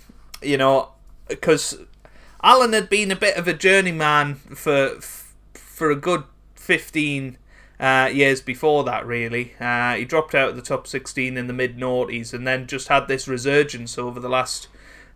[0.43, 0.91] you know,
[1.29, 1.79] because
[2.43, 5.01] Alan had been a bit of a journeyman for
[5.55, 6.25] for a good
[6.57, 7.39] 15
[7.81, 9.55] uh, years before that, really.
[9.59, 12.89] Uh, he dropped out of the top 16 in the mid noughties and then just
[12.89, 14.69] had this resurgence over the last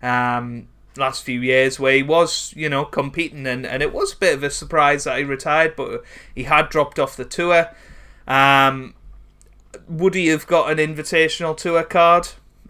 [0.03, 3.47] um, last few years where he was, you know, competing.
[3.47, 6.05] And, and it was a bit of a surprise that he retired, but
[6.35, 7.71] he had dropped off the tour.
[8.27, 8.95] Um,
[9.89, 12.29] would he have got an invitational tour card?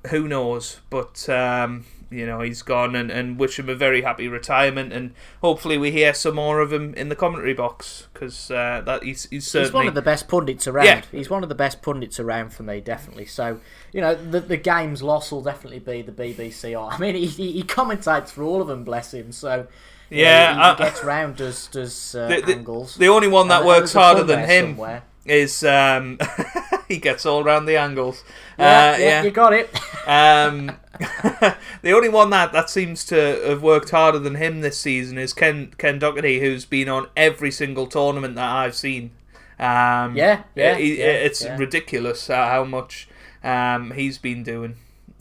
[0.09, 0.81] Who knows?
[0.91, 1.85] But um,
[2.15, 5.91] you know he's gone, and, and wish him a very happy retirement, and hopefully we
[5.91, 9.67] hear some more of him in the commentary box because uh, that he's, he's certainly
[9.69, 10.87] He's one of the best pundits around.
[10.87, 11.03] Yeah.
[11.11, 13.27] He's one of the best pundits around for me, definitely.
[13.27, 13.59] So,
[13.93, 16.75] you know, the the game's loss will definitely be the BBC.
[16.93, 19.33] I mean, he, he, commentates for all of them, bless him.
[19.33, 19.67] So, know,
[20.11, 22.95] Yeah, he, I- gets round, does does uh, The- the- angles.
[22.97, 25.03] the only one that And- works harder than him somewhere.
[25.25, 26.19] is um,
[26.89, 28.23] he gets all around the angles.
[28.59, 29.75] Yeah, uh, yeah, you got it.
[30.07, 30.77] Um,
[31.85, 33.15] the only one that, that seems to
[33.47, 37.51] have worked harder than him this season is Ken Ken Doherty, who's been on every
[37.51, 39.11] single tournament that I've seen.
[39.59, 41.57] Um, Yeah, yeah, he- yeah, it's yeah.
[41.59, 43.07] ridiculous uh, how much
[43.45, 44.77] um, he's been doing.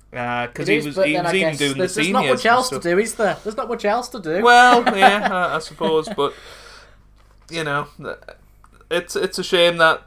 [0.09, 2.69] Because It he is, was he was even doing there's, the there's not much else
[2.69, 3.35] to do, is there?
[3.43, 4.41] There's not much else to do.
[4.41, 6.33] Well, yeah, I, I suppose, but
[7.49, 7.87] you know,
[8.89, 10.03] it's it's a shame that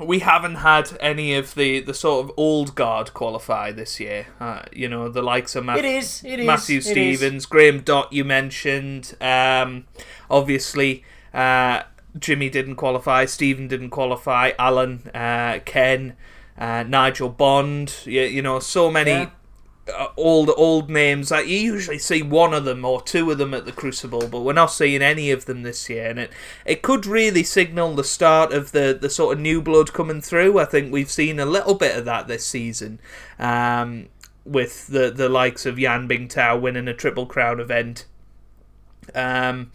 [0.00, 4.26] we haven't had any of the, the sort of old guard qualify this year.
[4.40, 6.22] Uh, you know, the likes of it is.
[6.24, 6.46] It is.
[6.46, 6.80] Matthew.
[6.80, 8.12] Stevens, Graham Dott.
[8.12, 9.86] You mentioned, um,
[10.30, 11.04] obviously.
[11.34, 11.82] Uh,
[12.18, 13.24] Jimmy didn't qualify.
[13.26, 14.52] Stephen didn't qualify.
[14.58, 16.14] Alan, uh, Ken,
[16.56, 17.94] uh, Nigel Bond.
[18.04, 19.30] You, you know, so many Yeah.
[19.94, 23.54] Uh, old old names that you usually see one of them or two of them
[23.54, 26.32] at the Crucible, but we're not seeing any of them this year, and it
[26.64, 30.58] it could really signal the start of the the sort of new blood coming through.
[30.58, 33.00] I think we've seen a little bit of that this season.
[33.38, 34.08] Um,
[34.48, 38.06] with the, the likes of Yan Bingtao winning a Triple Crown event.
[39.14, 39.70] Um,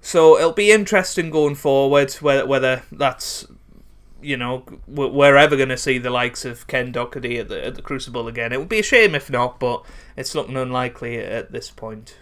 [0.00, 3.46] so it'll be interesting going forward whether whether that's
[4.20, 7.74] you know we're ever going to see the likes of Ken Doherty at the at
[7.74, 8.52] the Crucible again.
[8.52, 9.84] It would be a shame if not, but
[10.16, 12.16] it's looking unlikely at this point.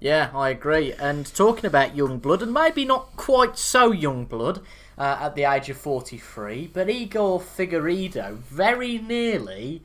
[0.00, 0.92] Yeah, I agree.
[0.92, 4.60] And talking about young blood, and maybe not quite so young blood
[4.96, 9.82] uh, at the age of 43, but Igor Figueiredo very nearly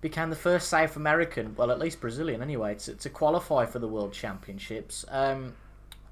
[0.00, 3.88] became the first South American, well, at least Brazilian anyway, to, to qualify for the
[3.88, 5.04] World Championships.
[5.08, 5.54] Um,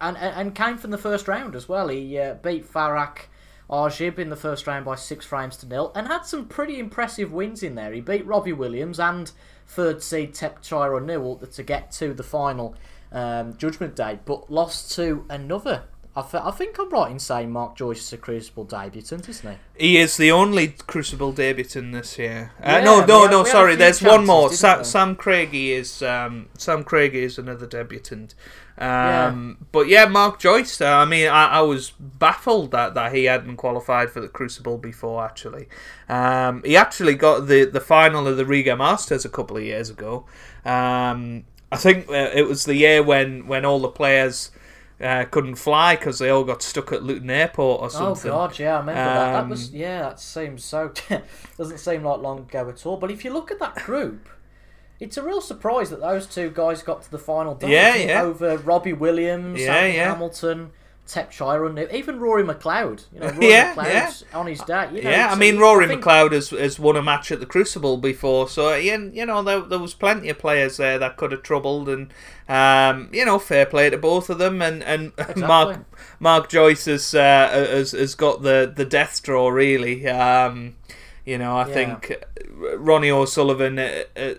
[0.01, 1.89] and, and, and came from the first round as well.
[1.89, 3.27] He uh, beat Farakh
[3.71, 7.33] Ajaib in the first round by six frames to nil and had some pretty impressive
[7.33, 7.93] wins in there.
[7.93, 9.31] He beat Robbie Williams and
[9.67, 12.75] third seed Thepchaiya Un-Nooh to get to the final
[13.13, 15.85] um, Judgment Day, but lost to another.
[16.17, 19.51] I, th- I think I'm right in saying Mark Joyce is a Crucible debutant, isn't
[19.77, 19.87] he?
[19.89, 22.53] He is the only Crucible debutant this year.
[22.63, 23.43] Uh, Yeah, no, no, had- no.
[23.43, 24.53] we had a Sorry, there's one more.
[24.53, 28.35] Sa- Sam Craigie is um, Sam Craigie is another debutant.
[28.79, 28.87] Um,
[29.61, 29.67] Yeah.
[29.73, 30.81] But yeah, Mark Joyce.
[30.81, 34.79] Uh, I mean, I, I was baffled that, that he hadn't qualified for the Crucible
[34.79, 35.25] before.
[35.25, 35.69] Actually,
[36.09, 39.91] um, he actually got the the final of the Riga Masters a couple of years
[39.91, 40.27] ago.
[40.65, 44.53] Um, I think uh, it was the year when when all the players.
[45.01, 48.07] Uh, couldn't fly because they all got stuck at Luton Airport or something.
[48.07, 48.31] Oh something.
[48.31, 49.33] God, yeah, I remember that.
[49.33, 50.93] That was Um, yeah, that seems so.
[51.59, 52.97] doesn't seem like long ago at all.
[52.97, 54.29] But if you look at that group,
[55.01, 57.59] it's a real surprise that those two guys got to the final.
[57.63, 58.23] Yeah, yeah.
[58.23, 60.13] Over Robbie Williams, Yeah, Andy yeah.
[60.13, 60.71] Hamilton,
[61.07, 63.05] Thepchaiya, even Rory McLeod.
[63.13, 64.89] You know, Rory Yeah, McLeod's on his day.
[64.93, 67.47] You know, yeah, I mean Rory think- McLeod has, has won a match at the
[67.47, 71.33] Crucible before, so yeah, you know there, there was plenty of players there that could
[71.33, 72.13] have troubled, and
[72.49, 75.85] um, you know fair play to both of them, and and Mark
[76.21, 80.07] Mark Joyce has, uh, has has got the the death draw really.
[80.09, 80.77] Um,
[81.27, 81.75] you know I Yeah.
[81.75, 82.25] think
[82.77, 84.35] Ronnie O'Sullivan uh, uh,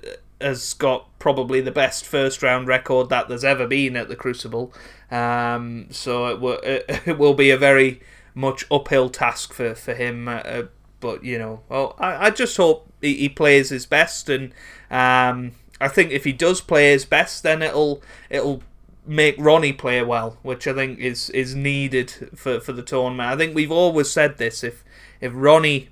[0.45, 4.71] has got probably the best first round record that there's ever been at the Crucible.
[5.09, 7.99] Um, so it will it, will be a very
[8.35, 10.27] much uphill task for for him.
[10.27, 10.63] Uh, uh,
[10.99, 14.53] but you know, well, I, I just hope he, he plays his best, and
[14.91, 18.61] um, I think if he does play his best, then it'll it'll
[19.03, 23.29] make Ronnie play well, which I think is is needed for for the tournament.
[23.29, 24.83] I think we've always said this: if
[25.21, 25.89] if Ronnie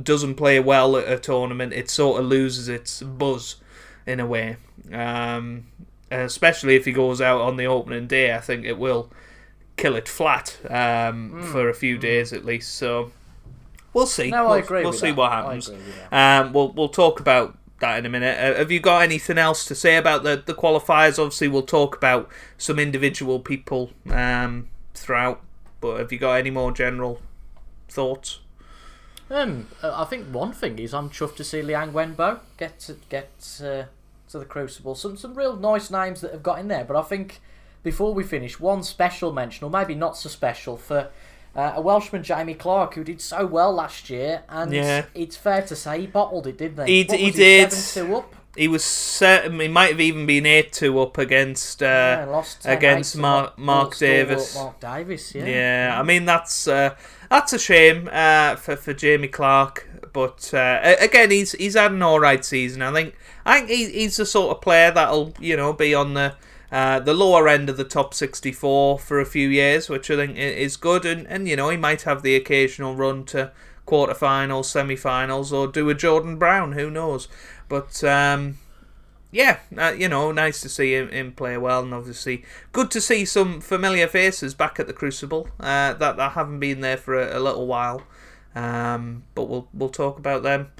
[0.00, 3.56] doesn't play well at a tournament, it sort of loses its buzz
[4.06, 4.56] in a way.
[4.92, 5.66] Um,
[6.10, 9.10] especially if he goes out on the opening day, I think it will
[9.76, 12.74] kill it flat um, for a few days at least.
[12.74, 13.12] So
[13.92, 14.28] we'll see.
[14.28, 14.30] Mm.
[14.30, 14.82] No, we'll, I agree.
[14.82, 15.16] We'll see that.
[15.16, 15.68] what happens.
[15.68, 16.44] agree with that.
[16.46, 18.38] Um, we'll we'll talk about that in a minute.
[18.38, 21.18] Uh, have you got anything else to say about the the qualifiers?
[21.18, 25.42] Obviously, we'll talk about some individual people um, throughout.
[25.80, 27.20] But have you got any more general
[27.88, 28.40] thoughts?
[29.28, 33.60] Um, I think one thing is I'm chuffed to see Liang Wenbo get to, get
[33.62, 33.84] uh,
[34.30, 34.94] to the Crucible.
[34.94, 37.40] Some some real nice names that have got in there, but I think
[37.82, 41.08] before we finish, one special mention, or maybe not so special, for
[41.54, 45.04] uh, a Welshman, Jamie Clarke, who did so well last year, and Yeah.
[45.14, 47.02] it's fair to say he bottled it, didn't he?
[47.04, 47.72] He- What he did.
[47.72, 48.34] Seven two up.
[48.56, 49.60] He was certain.
[49.60, 51.82] He might have even been eight two up against.
[51.82, 54.54] Uh, Yeah, lost 10 against Mark- Mark, Davis.
[54.54, 55.44] Mark Davis, yeah.
[55.44, 56.94] Yeah, I mean that's uh,
[57.30, 62.00] that's a shame uh, for for Jamie Clarke, but uh, again he's he's had an
[62.00, 62.80] all right season.
[62.80, 66.14] I think I think he, he's the sort of player that'll you know be on
[66.14, 66.36] the
[66.72, 70.16] uh, the lower end of the top sixty four for a few years, which I
[70.16, 71.04] think is good.
[71.04, 73.52] And and you know he might have the occasional run to
[73.86, 76.72] quarterfinals, semi-finals, or do a Jordan Brown.
[76.72, 77.28] Who knows?
[77.68, 78.56] But um,
[79.30, 83.02] yeah, uh, you know, nice to see him, him play well, and obviously good to
[83.02, 87.20] see some familiar faces back at the Crucible uh, that that haven't been there for
[87.20, 88.02] a, a little while.
[88.56, 90.70] Um, but we'll we'll talk about them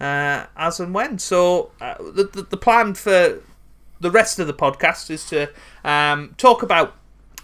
[0.00, 1.18] uh, as and when.
[1.18, 3.40] So uh, the, the the plan for
[4.00, 5.50] the rest of the podcast is to
[5.84, 6.96] um, talk about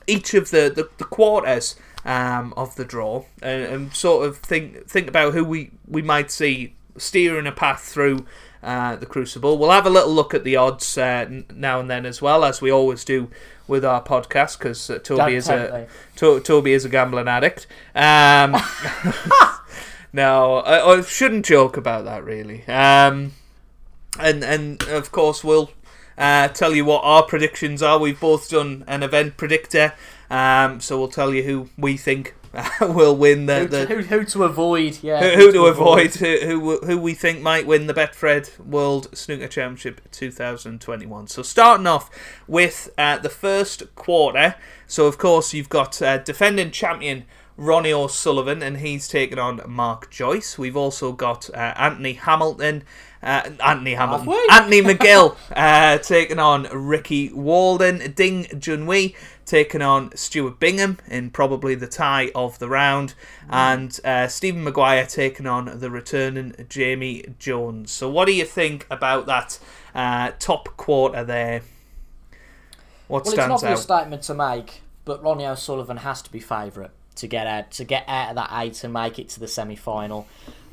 [0.07, 4.87] each of the the, the quarters um, of the draw and, and sort of think
[4.89, 8.27] think about who we we might see steering a path through
[8.63, 9.59] uh, the Crucible.
[9.59, 12.45] We'll have a little look at the odds uh, n- now and then as well,
[12.45, 13.29] as we always do
[13.67, 17.67] with our podcast, because uh, Toby is a to- Toby is a gambling addict.
[17.95, 18.55] Um,
[20.13, 22.67] no, I, I shouldn't joke about that really.
[22.67, 23.33] Um,
[24.19, 25.71] and and of course we'll
[26.19, 27.99] uh, tell you what our predictions are.
[27.99, 29.95] We've both done an event predictor,
[30.31, 32.35] um, so we'll tell you who we think
[32.81, 34.99] will win the, Who, the who, who to avoid?
[35.03, 35.21] Yeah.
[35.21, 39.49] who, who to avoid, who, who who we think might win the Betfred World Snooker
[39.49, 41.29] Championship 2021.
[41.29, 42.11] So starting off
[42.47, 44.57] with uh, the first quarter.
[44.87, 47.25] So of course you've got uh, defending champion
[47.57, 50.59] Ronnie O'Sullivan, and he's taken on Mark Joyce.
[50.59, 52.85] We've also got uh, Anthony Hamilton.
[53.23, 54.35] Uh, Anthony Hamilton?
[54.51, 61.75] Anthony McGill uh, taking on Ricky Walden, Ding Junhui taking on Stuart Bingham in probably
[61.75, 63.15] the tie of the round,
[63.49, 67.91] and uh, Stephen Maguire taking on the returning Jamie Jones.
[67.91, 69.59] So, what do you think about that
[69.95, 71.63] uh, top quarter there?
[73.09, 73.99] What Well, it's an stands obvious out?
[74.01, 78.05] statement to make, but Ronnie O'Sullivan has to be favourite to get out to get
[78.09, 80.27] out of that eight and make it to the semi-final.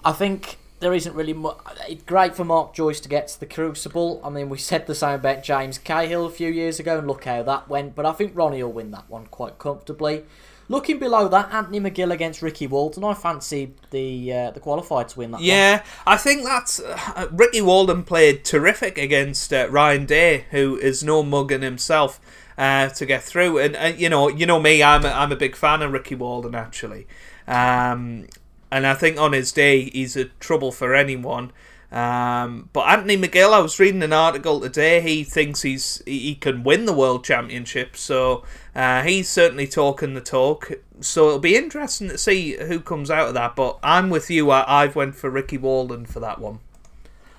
[0.03, 1.57] I think there isn't really much.
[1.87, 4.21] It's great for Mark Joyce to get to the Crucible.
[4.23, 7.25] I mean, we said the same about James Cahill a few years ago, and look
[7.25, 7.95] how that went.
[7.95, 10.23] But I think Ronnie will win that one quite comfortably.
[10.71, 13.03] Looking below that, Anthony McGill against Ricky Walden.
[13.03, 15.37] I fancy the uh, the qualified to win that.
[15.37, 15.45] one.
[15.45, 21.03] Yeah, I think that's uh, Ricky Walden played terrific against uh, Ryan Day, who is
[21.03, 22.21] no mug in himself.
[22.59, 23.57] Uh, to get through.
[23.57, 26.13] And uh, you know, you know me, I'm a, I'm a big fan of Ricky
[26.13, 27.07] Walden actually,
[27.47, 28.27] um,
[28.69, 31.51] and I think on his day he's a trouble for anyone.
[31.91, 35.01] Um, but Anthony McGill, I was reading an article today.
[35.01, 38.43] He thinks he's he can win the world championship, so
[38.75, 40.71] uh, he's certainly talking the talk.
[40.99, 43.55] So it'll be interesting to see who comes out of that.
[43.55, 44.51] But I'm with you.
[44.51, 46.59] I, I've went for Ricky Walden for that one.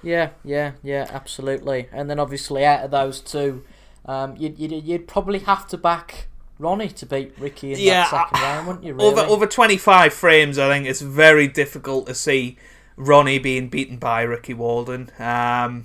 [0.02, 1.88] Yeah, yeah, yeah, absolutely.
[1.92, 3.62] And then obviously out of those two,
[4.10, 6.26] um, you'd, you'd you'd probably have to back
[6.58, 8.94] Ronnie to beat Ricky in Yeah, that second round, wouldn't you?
[8.94, 9.06] Really?
[9.06, 12.58] Over over 25 frames, I think it's very difficult to see
[12.96, 15.12] Ronnie being beaten by Ricky Walden.
[15.18, 15.84] Um,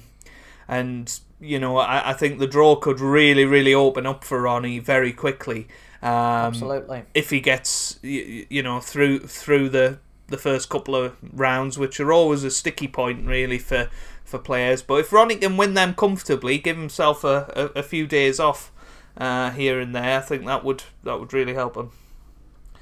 [0.67, 4.79] and you know, I, I think the draw could really, really open up for Ronnie
[4.79, 5.67] very quickly.
[6.01, 7.03] Um, Absolutely.
[7.13, 11.99] if he gets you, you know through through the the first couple of rounds, which
[11.99, 13.88] are always a sticky point really for
[14.35, 14.81] for players.
[14.81, 18.71] But if Ronnie can win them comfortably, give himself a, a, a few days off
[19.17, 21.91] uh, here and there, I think that would that would really help him.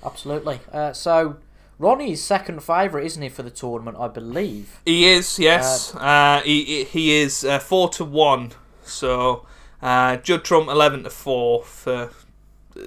[0.04, 0.60] Absolutely.
[0.72, 1.38] Uh, so
[1.80, 3.98] Ronnie's second favourite, isn't he, for the tournament?
[4.00, 4.80] I believe.
[4.86, 5.96] He is, yes.
[5.96, 8.52] Uh, he he- he is uh, four to one.
[8.84, 9.46] So
[9.82, 12.10] uh, Judd Trump eleven to four for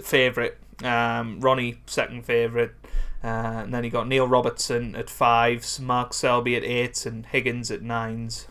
[0.02, 0.54] favourite.
[0.84, 2.72] Um, Ronnie second favourite.
[3.24, 7.70] Uh, and then he got Neil Robertson at fives, Mark Selby at eights, and Higgins
[7.70, 8.46] at nines.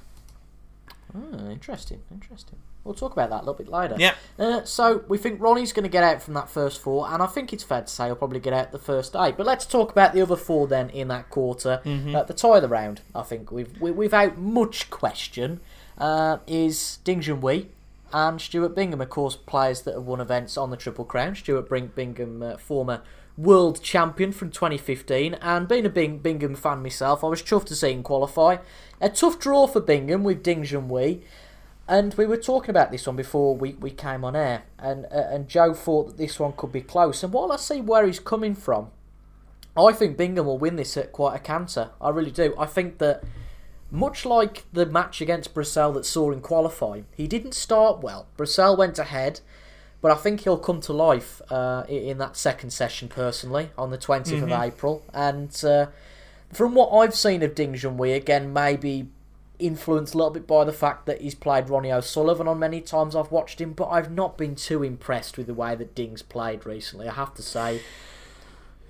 [1.15, 2.59] Oh, interesting, interesting.
[2.83, 3.95] We'll talk about that a little bit later.
[3.97, 4.13] Yeah.
[4.37, 7.25] Uh, so we think Ronnie's going to get out from that first four, and I
[7.25, 9.37] think it's fair to say he'll probably get out the first eight.
[9.37, 11.81] But let's talk about the other four then in that quarter.
[11.83, 12.15] Mm-hmm.
[12.15, 15.61] At the tie of the round, I think we've we, without much question
[15.97, 17.67] uh, is Ding Junhui
[18.13, 21.35] and Stuart Bingham, of course, players that have won events on the Triple Crown.
[21.35, 23.01] Stuart Bing- Bingham, uh, former
[23.37, 27.75] world champion from 2015, and being a Bing- Bingham fan myself, I was chuffed to
[27.75, 28.57] see him qualify.
[29.01, 31.21] A tough draw for Bingham with Ding Junhui.
[31.87, 35.27] And we were talking about this one before we, we came on air, and uh,
[35.29, 37.23] and Joe thought that this one could be close.
[37.23, 38.89] And while I see where he's coming from,
[39.77, 41.91] I think Bingham will win this at quite a canter.
[42.01, 42.55] I really do.
[42.57, 43.23] I think that
[43.91, 48.25] much like the match against Brecel that saw him qualify, he didn't start well.
[48.35, 49.41] Brecel went ahead,
[50.01, 53.97] but I think he'll come to life uh, in that second session personally on the
[53.99, 55.03] 20th of April.
[55.13, 55.87] And uh,
[56.55, 59.07] from what I've seen of Ding Junhui, again, maybe
[59.59, 63.15] influenced a little bit by the fact that he's played Ronnie O'Sullivan on many times
[63.15, 66.65] I've watched him, but I've not been too impressed with the way that Ding's played
[66.65, 67.81] recently, I have to say.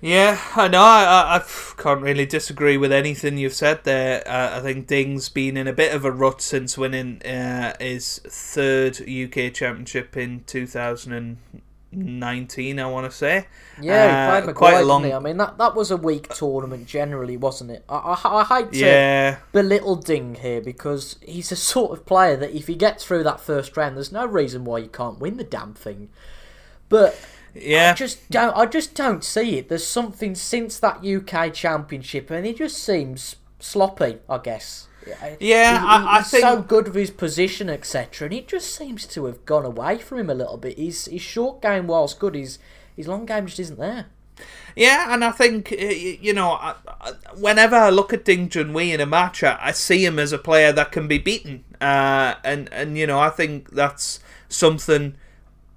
[0.00, 0.82] Yeah, I know.
[0.82, 1.44] I, I,
[1.78, 4.22] can't really disagree with anything you've said there.
[4.28, 8.20] Uh, I think Ding's been in a bit of a rut since winning uh, his
[8.26, 10.44] third UK championship in
[11.92, 13.46] 2019, I want to say.
[13.80, 16.86] Yeah, he Uh, played quite a long- I mean, that, that was a weak tournament
[16.86, 17.84] generally, wasn't it?
[17.88, 22.36] I, I, I hate to Yeah, belittle Ding here because he's a sort of player
[22.36, 25.36] that if he gets through that first round, there's no reason why you can't win
[25.36, 26.08] the damn thing.
[26.88, 27.14] But
[27.54, 27.94] I yeah.
[27.94, 28.56] just don't.
[28.56, 29.68] I just don't see it.
[29.68, 34.18] There's something since that UK Championship, and he just seems sloppy.
[34.28, 34.86] I guess.
[35.40, 38.26] Yeah, He- I- I think- so good with his position, etc.
[38.26, 40.78] And it just seems to have gone away from him a little bit.
[40.78, 42.58] His his short game, whilst good, his
[42.96, 44.06] his long game just isn't there.
[44.74, 46.58] Yeah, and I think uh, you know,
[47.34, 50.38] whenever I look at Ding Junhui in a match, I, I see him as a
[50.38, 55.14] player that can be beaten, uh, and and you know, I think that's something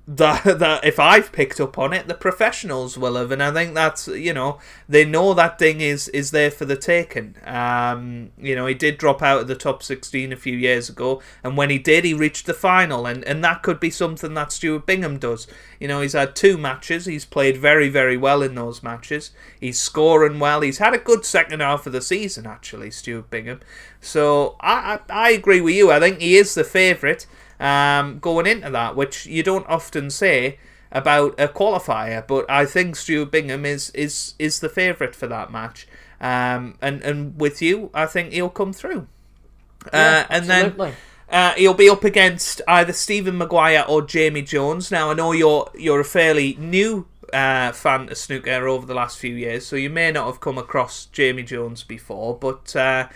[0.10, 3.76] that that if I've picked up on it, the professionals will have, and I think
[3.76, 7.36] that's you know they know that Ding is is there for the taking.
[7.46, 11.22] Um, you know, he did drop out of the top sixteen a few years ago,
[11.44, 14.52] and when he did, he reached the final, and and that could be something that
[14.52, 15.46] Stuart Bingham does.
[15.80, 19.30] You know, he's had two matches, he's played very very well in those matches.
[19.60, 20.62] He's scoring well.
[20.62, 23.60] He's had a good second half of the season actually, Stuart Bingham.
[24.02, 25.92] So I I, I agree with you.
[25.92, 27.28] I think he is the favourite
[27.60, 30.58] um, going into that, which you don't often say
[30.92, 32.26] about a qualifier.
[32.26, 35.88] But I think Stuart Bingham is is is the favourite for that match.
[36.22, 39.08] Um, and and with you, I think he'll come through.
[39.94, 40.94] Yeah, uh, and then
[41.30, 44.92] uh, he'll be up against either Stephen Maguire or Jamie Jones.
[44.92, 49.20] Now I know you're you're a fairly new uh, fan of snooker over the last
[49.20, 52.76] few years, so you may not have come across Jamie Jones before, but.
[52.76, 53.08] Uh,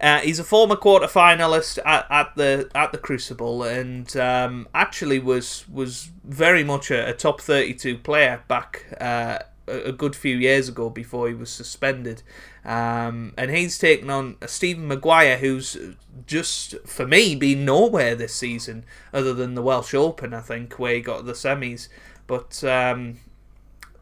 [0.00, 5.18] uh, he's a former quarter finalist at, at the at the Crucible, and um, actually
[5.18, 10.14] was was very much a, a top thirty two player back uh, a, a good
[10.14, 12.22] few years ago before he was suspended.
[12.64, 15.76] Um, and he's taken on Stephen Maguire, who's
[16.26, 20.94] just for me been nowhere this season, other than the Welsh Open, I think, where
[20.94, 21.88] he got the semis.
[22.26, 23.18] But um,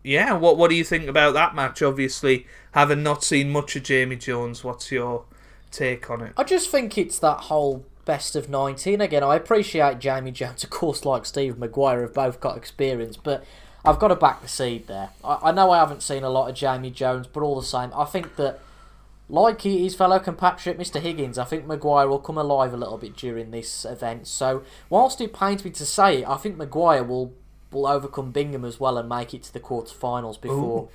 [0.03, 1.81] yeah, what what do you think about that match?
[1.81, 5.25] Obviously, having not seen much of Jamie Jones, what's your
[5.71, 6.33] take on it?
[6.37, 9.23] I just think it's that whole best of 19 again.
[9.23, 13.45] I appreciate Jamie Jones, of course, like Steve Maguire, have both got experience, but
[13.85, 15.11] I've got to back the seed there.
[15.23, 17.91] I, I know I haven't seen a lot of Jamie Jones, but all the same,
[17.95, 18.61] I think that,
[19.29, 21.01] like his fellow compatriot Mr.
[21.01, 24.27] Higgins, I think Maguire will come alive a little bit during this event.
[24.29, 27.35] So, whilst it pains me to say it, I think Maguire will
[27.73, 30.89] will overcome Bingham as well and make it to the quarterfinals before.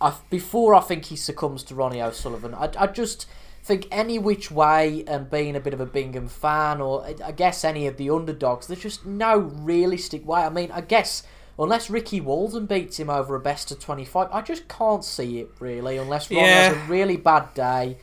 [0.00, 2.54] I, before I think he succumbs to Ronnie O'Sullivan.
[2.54, 3.26] I, I just
[3.70, 7.64] think any which way, and being a bit of a Bingham fan, or I guess
[7.64, 10.40] any of the underdogs, there's just no realistic way.
[10.42, 11.22] I mean, I guess
[11.58, 15.50] unless Ricky Walden beats him over a best of 25, I just can't see it
[15.60, 15.96] really.
[15.98, 16.68] Unless Ronnie Yeah.
[16.70, 17.98] has a really bad day,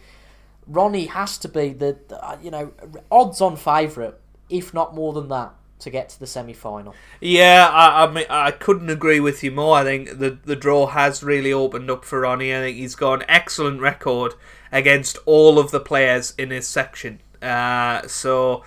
[0.67, 2.71] Ronnie has to be the, the uh, you know
[3.11, 4.15] odds-on favourite,
[4.49, 6.95] if not more than that, to get to the semi-final.
[7.21, 9.77] Yeah, I, I mean, I couldn't agree with you more.
[9.77, 12.55] I think the the draw has really opened up for Ronnie.
[12.55, 14.33] I think he's got an excellent record
[14.71, 17.19] against all of the players in his section.
[17.41, 18.63] Uh, so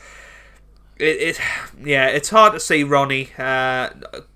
[0.98, 1.40] it, it,
[1.82, 3.90] yeah, it's hard to see Ronnie uh,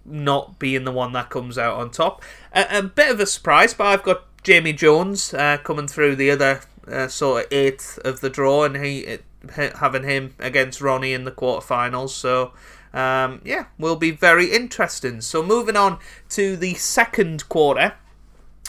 [0.04, 2.22] not being the one that comes out on top.
[2.54, 6.30] A, a bit of a surprise, but I've got Jamie Jones uh, coming through the
[6.30, 9.24] other uh, sort of eighth of the draw, and he it,
[9.56, 12.10] having him against Ronnie in the quarterfinals.
[12.10, 12.52] So.
[12.92, 15.20] Um, yeah, will be very interesting.
[15.20, 15.98] So moving on
[16.28, 17.94] to the second quarter,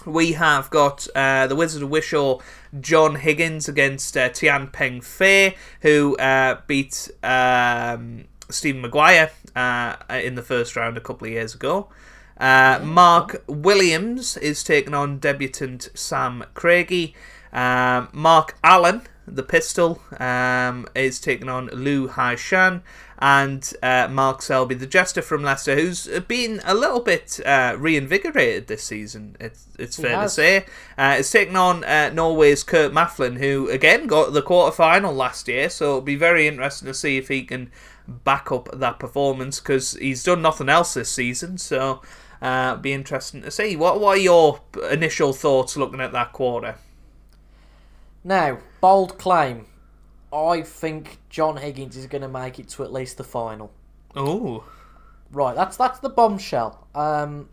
[0.03, 2.39] we have got uh, the Wizard of Wishaw,
[2.79, 10.41] John Higgins against uh, Tian Pengfei, who uh, beat um, Stephen Maguire uh, in the
[10.41, 11.89] first round a couple of years ago.
[12.37, 17.15] Uh, Mark Williams is taking on debutant Sam Craigie.
[17.53, 22.81] Um, Mark Allen, the pistol, um, is taking on Lu Haotian.
[23.17, 28.67] And uh, Mark Selby, the jester from Leicester, who's been a little bit uh, reinvigorated
[28.67, 30.65] this season, it's, it's fair to say.
[30.97, 35.47] Uh, is taking on uh, Norway's Kurt Maflin, who again got the quarter final last
[35.47, 37.71] year, so it'll be very interesting to see if he can
[38.07, 41.57] back up that performance because he's done nothing else this season.
[41.57, 42.01] So
[42.41, 43.75] uh, it'll be interesting to see.
[43.75, 44.61] What, what are your
[44.91, 46.75] initial thoughts looking at that quarter?
[48.25, 49.67] Now, bold claim.
[50.33, 53.71] I think John Higgins is going to make it to at least the final.
[54.15, 54.65] Oh,
[55.31, 56.87] Right, that's that's the bombshell.
[56.95, 57.49] Um,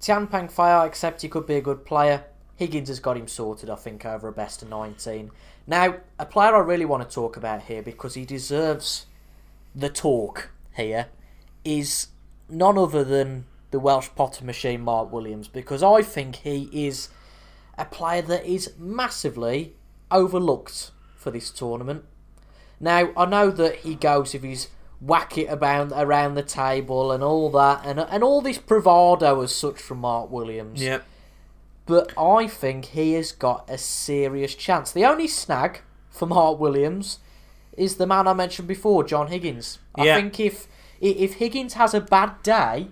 [0.00, 2.24] Tian Fei, I accept he could be a good player.
[2.56, 5.30] Higgins has got him sorted, I think, over a best of 19.
[5.66, 9.06] Now, a player I really want to talk about here because he deserves
[9.74, 11.06] the talk here
[11.64, 12.08] is
[12.48, 17.10] none other than the Welsh Potter machine, Mark Williams, because I think he is
[17.76, 19.74] a player that is massively
[20.10, 22.04] overlooked for this tournament.
[22.80, 24.68] Now, I know that he goes if he's
[25.00, 29.54] whack it about around the table and all that, and and all this bravado as
[29.54, 30.82] such from Mark Williams.
[30.82, 31.00] yeah.
[31.86, 34.92] But I think he has got a serious chance.
[34.92, 35.80] The only snag
[36.10, 37.18] for Mark Williams
[37.78, 39.78] is the man I mentioned before, John Higgins.
[39.94, 40.68] I think if
[41.00, 42.88] if Higgins has a bad day,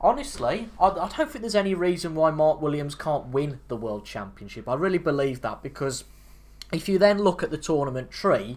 [0.00, 4.04] honestly, I, I don't think there's any reason why Mark Williams can't win the World
[4.04, 4.68] Championship.
[4.68, 6.04] I really believe that because
[6.72, 8.56] if you then look at the tournament tree,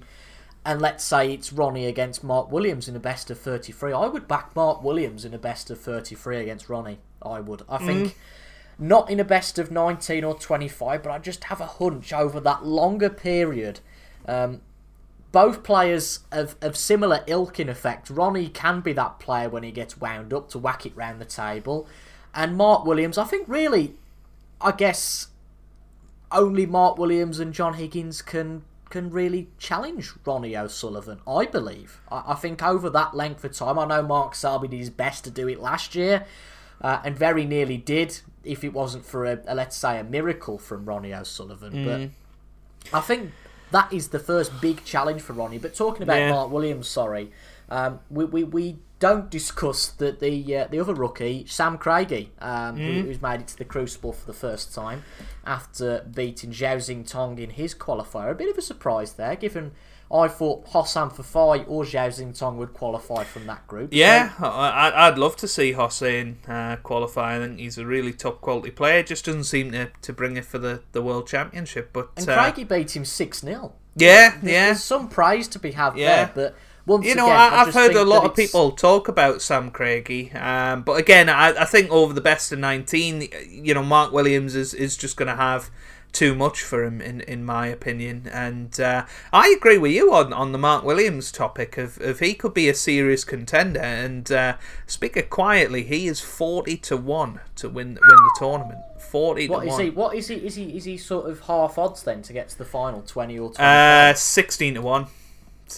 [0.65, 4.27] and let's say it's Ronnie against Mark Williams in a best of 33, I would
[4.27, 6.99] back Mark Williams in a best of 33 against Ronnie.
[7.21, 7.63] I would.
[7.67, 8.17] I think
[8.79, 12.39] not in a best of 19 or 25, but I just have a hunch over
[12.39, 13.79] that longer period.
[14.27, 14.61] Um,
[15.31, 18.09] both players of, of similar ilk in effect.
[18.09, 21.25] Ronnie can be that player when he gets wound up to whack it round the
[21.25, 21.87] table.
[22.35, 23.95] And Mark Williams, I think really,
[24.61, 25.27] I guess
[26.33, 31.99] only Mark Williams and John Higgins can can really challenge Ronnie O'Sullivan, I believe.
[32.11, 35.23] I, I think over that length of time, I know Mark Selby did his best
[35.23, 36.25] to do it last year,
[36.79, 40.57] uh, and very nearly did if it wasn't for a, a let's say a miracle
[40.59, 41.85] from Ronnie O'Sullivan.
[42.91, 43.31] But I think
[43.71, 45.57] that is the first big challenge for Ronnie.
[45.57, 46.29] But talking about Yeah.
[46.29, 47.31] Mark Williams, sorry,
[47.69, 52.77] um, we, we, we don't discuss that the uh, the other rookie, Sam Craigie, um,
[52.77, 55.03] who, who's made it to the Crucible for the first time
[55.45, 58.31] after beating Zhao Xintong in his qualifier.
[58.31, 59.71] A bit of a surprise there, given
[60.11, 63.89] I thought Hossein Vafaei or Zhao Xintong would qualify from that group.
[63.91, 64.45] Yeah, I,
[64.89, 67.35] I- I'd love to see Hossein uh, qualify.
[67.35, 69.03] I think he's a really top quality player.
[69.03, 71.89] Just doesn't seem to, to bring it for the, the World Championship.
[71.91, 73.73] But and uh, Craigie beat him 6 0.
[73.95, 74.65] yeah, There's, yeah.
[74.67, 76.25] there's some praise to be had Yeah.
[76.25, 76.55] there, but
[76.85, 80.33] once you know, again, I, have heard a lot of people talk about Sam Craigie,
[80.33, 84.53] um, but again, I, I, think over the best of 19, you know, Mark Williams
[84.53, 85.69] is, is just going to have
[86.13, 88.29] too much for him, in, in my opinion.
[88.31, 92.33] And uh, I agree with you on, on the Mark Williams topic of, of he
[92.33, 93.79] could be a serious contender.
[93.79, 98.79] And uh, speaker quietly, he is 40 to 1 to win, win the tournament.
[98.99, 102.01] 40 what is he what is he is he is he sort of half odds
[102.01, 105.05] then to get to the final 20 or 20 uh 16 to 1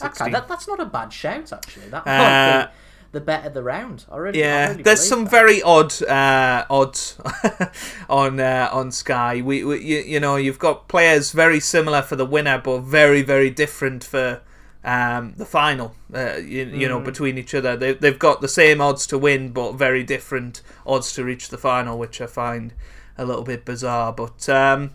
[0.01, 1.89] Okay, that, that's not a bad shout actually.
[1.89, 2.71] That Uh, be
[3.11, 4.05] the better the round.
[4.11, 5.27] I really, I Yeah, really there's some that.
[5.27, 7.17] very odd uh, odds
[8.09, 9.41] on uh, on Sky.
[9.41, 13.21] We, we you, you know you've got players very similar for the winner, but very
[13.21, 14.41] very different for
[14.83, 15.95] um, the final.
[16.13, 16.89] Uh, you, you Mm.
[16.89, 20.61] know between each other, they they've got the same odds to win, but very different
[20.85, 22.73] odds to reach the final, which I find
[23.17, 24.11] a little bit bizarre.
[24.11, 24.91] But um,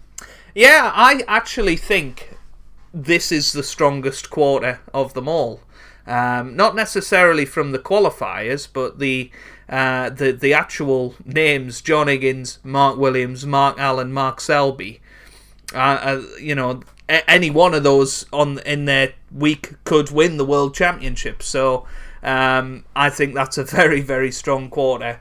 [0.54, 2.36] yeah, I actually think
[2.92, 5.60] this is the strongest quarter of them all.
[6.06, 9.30] Um, not necessarily from the qualifiers, but the
[9.68, 15.00] uh, the the actual names: John Higgins, Mark Williams, Mark Allen, Mark Selby.
[15.72, 20.36] Uh, uh, you know, a- any one of those on in their week could win
[20.36, 21.42] the world championship.
[21.44, 21.86] So
[22.24, 25.20] um, I think that's a very very strong quarter.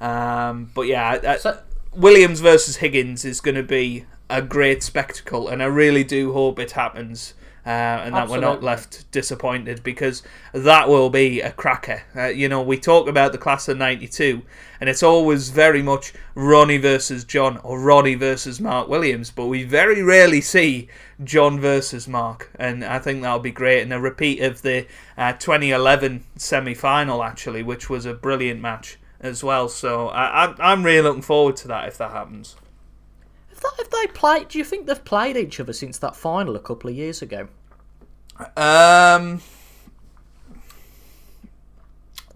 [0.00, 1.60] Um, but yeah, So-
[1.92, 6.58] Williams versus Higgins is going to be a great spectacle, and I really do hope
[6.58, 7.34] it happens.
[7.66, 10.22] Uh, and that we're not left disappointed because
[10.54, 12.02] that will be a cracker.
[12.16, 14.40] Uh, you know, we talk about the class of '92,
[14.80, 19.64] and it's always very much Ronnie versus John or Ronnie versus Mark Williams, but we
[19.64, 20.88] very rarely see
[21.22, 23.82] John versus Mark, and I think that'll be great.
[23.82, 24.86] And a repeat of the
[25.18, 29.68] uh, 2011 semi-final, actually, which was a brilliant match as well.
[29.68, 32.56] So I, I, I'm really looking forward to that if that happens.
[33.78, 36.90] If they play, do you think they've played each other since that final a couple
[36.90, 37.48] of years ago?
[38.56, 39.40] Um,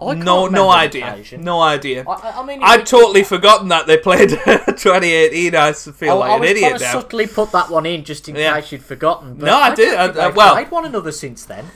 [0.00, 1.44] I no, no idea, occasion.
[1.44, 2.04] no idea.
[2.08, 5.54] I- I, mean, I'd totally forgotten that they played 2018.
[5.54, 6.92] I feel I, like I an idiot now.
[6.92, 8.54] subtly put that one in just in Yeah.
[8.60, 9.34] case you'd forgotten.
[9.34, 11.66] But No, I did, I- they've well- played one another since then.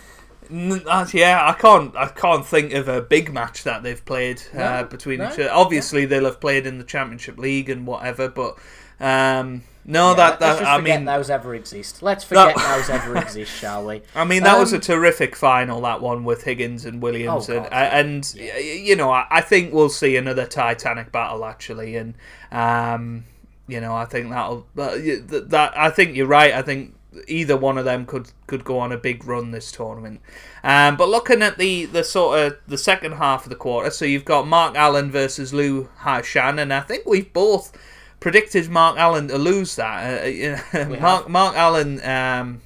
[0.50, 1.94] N- uh, yeah, I can't.
[1.96, 5.50] I can't think of a big match that they've played uh, between no, each other.
[5.52, 8.56] Obviously, they'll have played in the Championship League and whatever, but
[9.00, 12.02] um, no, that Let's that just I mean, those ever exist.
[12.02, 14.02] Let's forget That- those ever exist, shall we?
[14.16, 15.80] I mean that was a Um, terrific final.
[15.82, 19.72] That one with Higgins and Williams, Oh, and and y- you know, I, I think
[19.72, 22.14] we'll see another Titanic battle actually, and
[22.50, 23.24] um,
[23.68, 26.52] you know, I think that'll uh, y- th- that I think you're right.
[26.52, 26.94] I think
[27.28, 30.20] either one of them could could go on a big run this tournament.
[30.64, 34.04] Um, but looking at the the sort of the second half of the quarter, so
[34.04, 37.72] you've got Mark Allen versus Lu Haotian, and I think we've both
[38.20, 40.24] predicted Mark Allen to lose that.
[40.24, 41.28] Uh, you know, Mark have.
[41.28, 42.02] Mark Allen.
[42.04, 42.60] Um,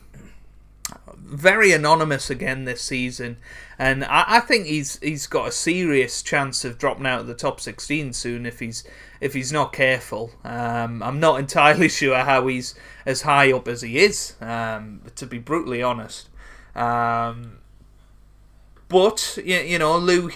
[1.31, 3.37] very anonymous again this season,
[3.79, 7.35] and I, I think he's he's got a serious chance of dropping out of the
[7.35, 8.85] top sixteen soon if he's
[9.21, 10.33] if he's not careful.
[10.45, 12.75] Um, I'm not entirely sure how he's
[13.07, 16.29] as high up as he is, um, to be brutally honest.
[16.75, 17.59] Um,
[18.89, 20.31] but you, you know, Lou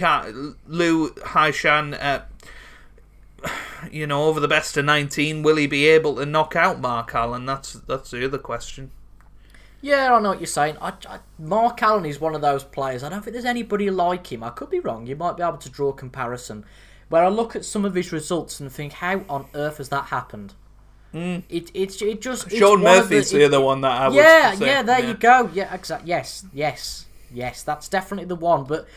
[0.67, 2.23] Lu Haotian, uh,
[3.91, 7.15] you know, over the best of nineteen, will he be able to knock out Mark
[7.15, 7.47] Allen?
[7.47, 8.91] That's that's the other question.
[9.81, 10.79] Yeah, I know what you're saying.
[10.81, 13.03] I, I, Mark Allen is one of those players.
[13.05, 14.43] I don't think there's anybody like him.
[14.43, 15.07] I could be wrong.
[15.07, 16.65] You might be able to draw a comparison.
[17.11, 20.07] Where I look at some of his results and think, how on earth has that
[20.07, 20.55] happened?
[21.13, 21.41] Hmm.
[21.51, 25.05] It, it's it just Sean Murphy's the, it- other one that I yeah, yeah, there
[25.07, 25.51] you go.
[25.53, 26.09] Yeah, exactly.
[26.09, 27.63] Yes, yes, yes.
[27.63, 28.65] That's definitely the one.
[28.65, 28.89] But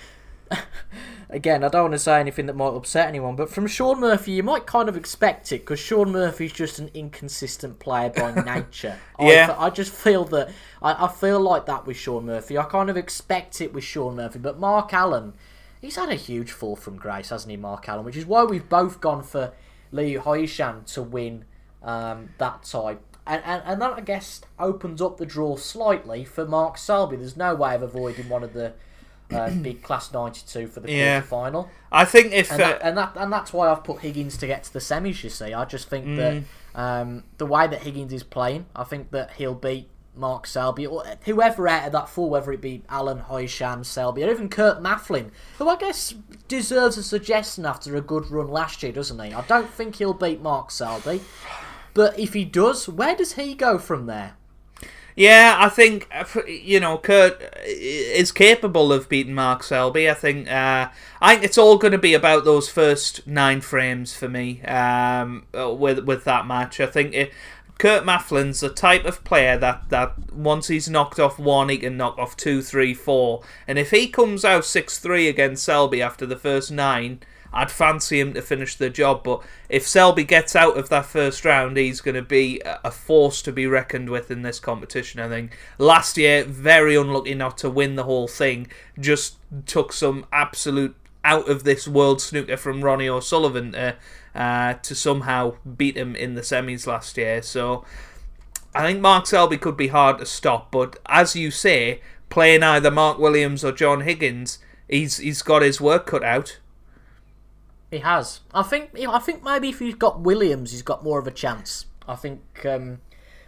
[1.29, 3.35] again, I don't want to say anything that might upset anyone.
[3.35, 6.89] But from Sean Murphy, you might kind of expect it because Sean Murphy's just an
[6.93, 8.97] inconsistent player by nature.
[9.19, 9.55] Yeah.
[9.57, 10.49] I, I just feel that
[10.81, 12.57] I, I feel like that with Sean Murphy.
[12.57, 14.39] I kind of expect it with Sean Murphy.
[14.39, 15.33] But Mark Allen,
[15.81, 18.05] he's had a huge fall from grace, hasn't he, Mark Allen?
[18.05, 19.53] Which is why we've both gone for
[19.91, 21.45] Lee Hoishan to win
[21.83, 22.97] um, that tie.
[23.25, 27.17] And, and, and that, I guess, opens up the draw slightly for Mark Selby.
[27.17, 28.73] There's no way of avoiding one of the
[29.31, 31.21] uh, big Class 92 for the Yeah.
[31.21, 31.69] quarter-final.
[31.91, 34.47] I think if And, uh, that, and, that, and that's why I've put Higgins to
[34.47, 35.53] get to the semis, you see.
[35.53, 36.15] I just think Mm.
[36.17, 36.43] that
[36.79, 41.03] um, the way that Higgins is playing, I think that he'll beat Mark Selby, or
[41.25, 45.29] whoever out of that four, whether it be Alan Hoyshan, Selby, or even Kurt Maflin,
[45.59, 46.13] who I guess
[46.47, 49.31] deserves a suggestion after a good run last year, doesn't he?
[49.33, 51.21] I don't think he'll beat Mark Selby,
[51.93, 54.36] but if he does, where does he go from there?
[55.17, 60.07] Yeah, I think uh, you know Kurt is capable of beating Mark Selby.
[60.07, 60.89] I think uh,
[61.19, 65.47] I think it's all going to be about those first nine frames for me um,
[65.57, 66.79] uh, with with that match.
[66.79, 67.33] I think it,
[67.79, 71.97] Kurt Maflin's the type of player that that once he's knocked off one, he can
[71.97, 76.27] knock off two, three, four, and if he comes out six three against Selby after
[76.27, 77.21] the first nine.
[77.53, 81.45] I'd fancy him to finish the job, but if Selby gets out of that first
[81.45, 85.19] round, he's going to be a force to be reckoned with in this competition.
[85.19, 88.67] I think last year, very unlucky not to win the whole thing,
[88.99, 93.95] just took some absolute out of this world snooker from Ronnie O'Sullivan to,
[94.33, 97.41] uh, to somehow beat him in the semis last year.
[97.41, 97.83] So
[98.73, 102.91] I think Mark Selby could be hard to stop, but as you say, playing either
[102.91, 106.59] Mark Williams or John Higgins, he's he's got his work cut out.
[107.91, 108.41] He has.
[108.53, 108.91] I think.
[108.99, 111.85] I think maybe if he's got Williams, he's got more of a chance.
[112.07, 112.41] I think.
[112.65, 112.99] Um,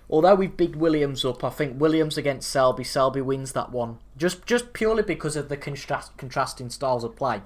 [0.10, 4.00] although we've bigged Williams up, I think Williams against Selby, Selby wins that one.
[4.18, 7.42] Just just purely because of the contrast, contrasting styles of play.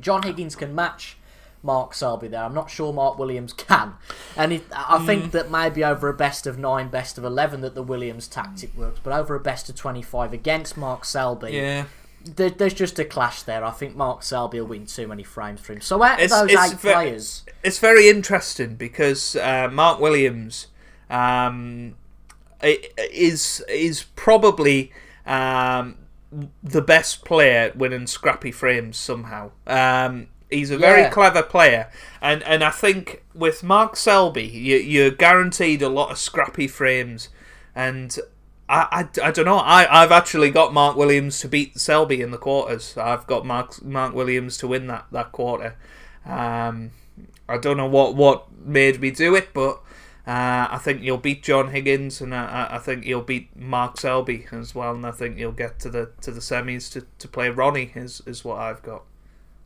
[0.00, 1.16] John Higgins can match
[1.62, 2.42] Mark Selby there.
[2.42, 3.94] I'm not sure Mark Williams can.
[4.36, 5.06] And it, I mm.
[5.06, 8.74] think that maybe over a best of nine, best of 11 that the Williams tactic
[8.76, 11.52] works, but over a best of 25 against Mark Selby.
[11.52, 11.84] Yeah.
[12.24, 13.64] There, there's just a clash there.
[13.64, 15.80] I think Mark Selby will win too many frames for him.
[15.80, 20.66] So out of those eight ve- players, it's very interesting because uh, Mark Williams
[21.08, 21.94] um,
[22.62, 24.92] is is probably
[25.26, 25.96] um,
[26.62, 29.50] the best player winning scrappy frames somehow.
[29.66, 31.10] Um, he's a very yeah.
[31.10, 31.90] clever player,
[32.20, 37.28] and and I think with Mark Selby, you, you're guaranteed a lot of scrappy frames,
[37.74, 38.18] and.
[38.70, 39.58] I, I, I don't know.
[39.58, 42.96] I, I've actually got Mark Williams to beat Selby in the quarters.
[42.96, 45.76] I've got Mark Mark Williams to win that, that quarter.
[46.24, 46.92] Um,
[47.48, 49.82] I don't know what, what made me do it, but
[50.26, 54.46] uh, I think you'll beat John Higgins, and I, I think you'll beat Mark Selby
[54.52, 57.48] as well, and I think you'll get to the to the semis to, to play
[57.48, 59.02] Ronnie is is what I've got.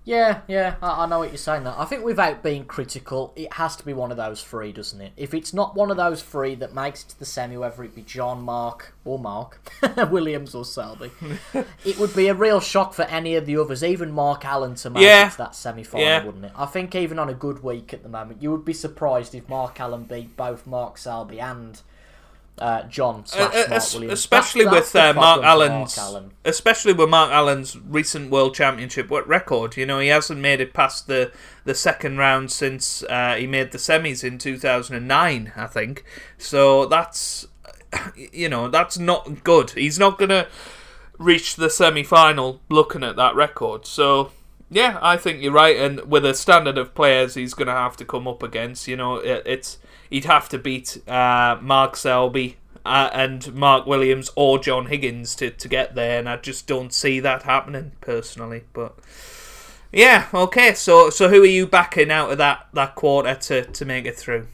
[0.07, 1.64] Yeah, yeah, I, I, know what you're saying.
[1.64, 5.00] That I think without being critical, it has to be one of those three, doesn't
[5.00, 5.12] it?
[5.16, 7.94] If it's not one of those three that makes it to the semi, whether it
[7.94, 9.61] be John, Mark, or Mark
[10.11, 11.11] Williams or Selby,
[11.84, 14.90] it would be a real shock for any of the others, even Mark Allen, to
[14.90, 15.28] make yeah.
[15.28, 16.22] it to that semi-final, yeah.
[16.22, 16.52] wouldn't it?
[16.55, 19.48] I think even on a good week at the moment, you would be surprised if
[19.48, 21.80] Mark Allen beat both Mark Selby and
[22.59, 24.12] uh, John uh, uh, Mark Williams.
[24.12, 26.30] Especially that's, with uh, Mark Allen's, Mark Allen.
[26.44, 29.76] especially with Mark Allen's recent World Championship record.
[29.76, 31.32] You know, he hasn't made it past the
[31.64, 36.05] the second round since uh, he made the semis in 2009, I think.
[36.38, 37.46] So that's
[38.32, 39.70] you know that's not good.
[39.70, 40.46] He's not gonna
[41.18, 43.86] reach the semi final looking at that record.
[43.86, 44.30] So.
[44.70, 47.96] Yeah, I think you're right, and with a standard of players he's going to have
[47.98, 49.78] to come up against, you know, it, it's
[50.14, 52.56] he'd have to beat uh, Mark Selby
[52.86, 56.92] uh, and Mark Williams or John Higgins to, to get there, and I just don't
[56.92, 58.62] see that happening personally.
[58.72, 58.94] But
[59.92, 60.72] yeah, okay.
[60.74, 64.16] So so who are you backing out of that, that quarter to, to make it
[64.16, 64.46] through?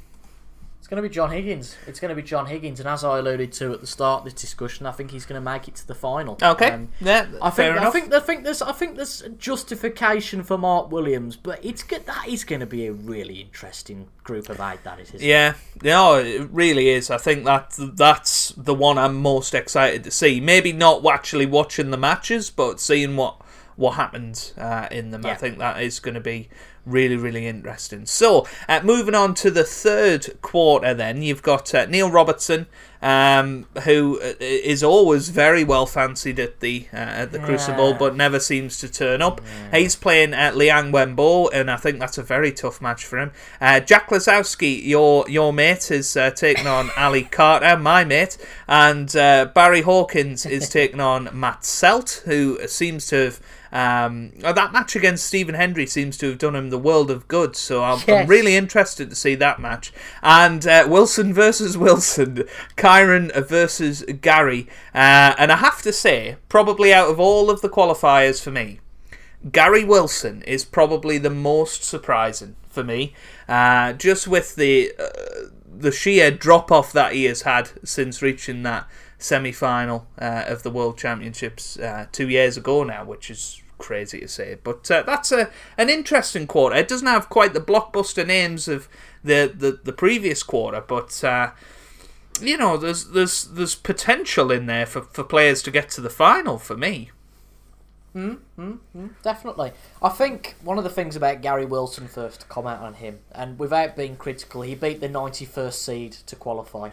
[0.90, 1.76] Going to be John Higgins.
[1.86, 4.24] It's going to be John Higgins, and as I alluded to at the start of
[4.24, 6.36] this discussion, I think he's going to make it to the final.
[6.42, 10.58] Okay, um, yeah, I think I think I think there's I think there's justification for
[10.58, 14.60] Mark Williams, but it's good that is going to be a really interesting group of
[14.60, 14.82] eight.
[14.82, 15.84] That is, yeah, it?
[15.84, 17.08] no, it really is.
[17.08, 20.40] I think that that's the one I'm most excited to see.
[20.40, 23.40] Maybe not actually watching the matches, but seeing what
[23.76, 25.22] what happens uh, in them.
[25.24, 25.30] Yeah.
[25.30, 26.48] I think that is going to be
[26.86, 28.06] really, really interesting.
[28.06, 32.66] So, uh, moving on to the third quarter, then you've got uh, Neil Robertson,
[33.02, 37.46] um, who uh, always very well fancied at the uh, at the yeah.
[37.46, 39.40] Crucible, but never seems to turn up.
[39.72, 39.78] Yeah.
[39.78, 43.32] He's playing at Liang Wenbo, and I think that's a very tough match for him.
[43.60, 48.36] Uh, Jack Lisowski, your your mate, is uh, taking on Ali Carter, my mate,
[48.68, 53.40] and Barry Hawkins is taking on Matt Selt, who seems to have
[53.72, 57.28] um, uh, that match against Stephen Hendry seems to have done him the world of
[57.28, 58.22] good, so I'm, yes.
[58.22, 59.92] I'm really interested to see that match.
[60.22, 62.44] And uh, Wilson versus Wilson,
[62.76, 67.68] Kyren versus Gary, uh, and I have to say, probably out of all of the
[67.68, 68.80] qualifiers for me,
[69.50, 73.14] Gary Wilson is probably the most surprising for me,
[73.48, 75.48] uh, just with the uh,
[75.80, 78.86] the sheer drop off that he has had since reaching that
[79.20, 84.20] semi final uh, of the World Championships uh, two years ago now, which is crazy
[84.20, 84.56] to say.
[84.62, 86.76] But uh, that's a an interesting quarter.
[86.76, 88.88] It doesn't have quite the blockbuster names of
[89.22, 91.22] the the, the previous quarter, but.
[91.22, 91.50] Uh,
[92.40, 96.08] you know, there's there's there's potential in there for, for players to get to the
[96.08, 97.10] final for me.
[98.14, 99.72] Mm, mm, mm, definitely.
[100.02, 103.58] I think one of the things about Gary Wilson, first to comment on him, and
[103.58, 106.90] without being critical, he beat the 91st seed to qualify.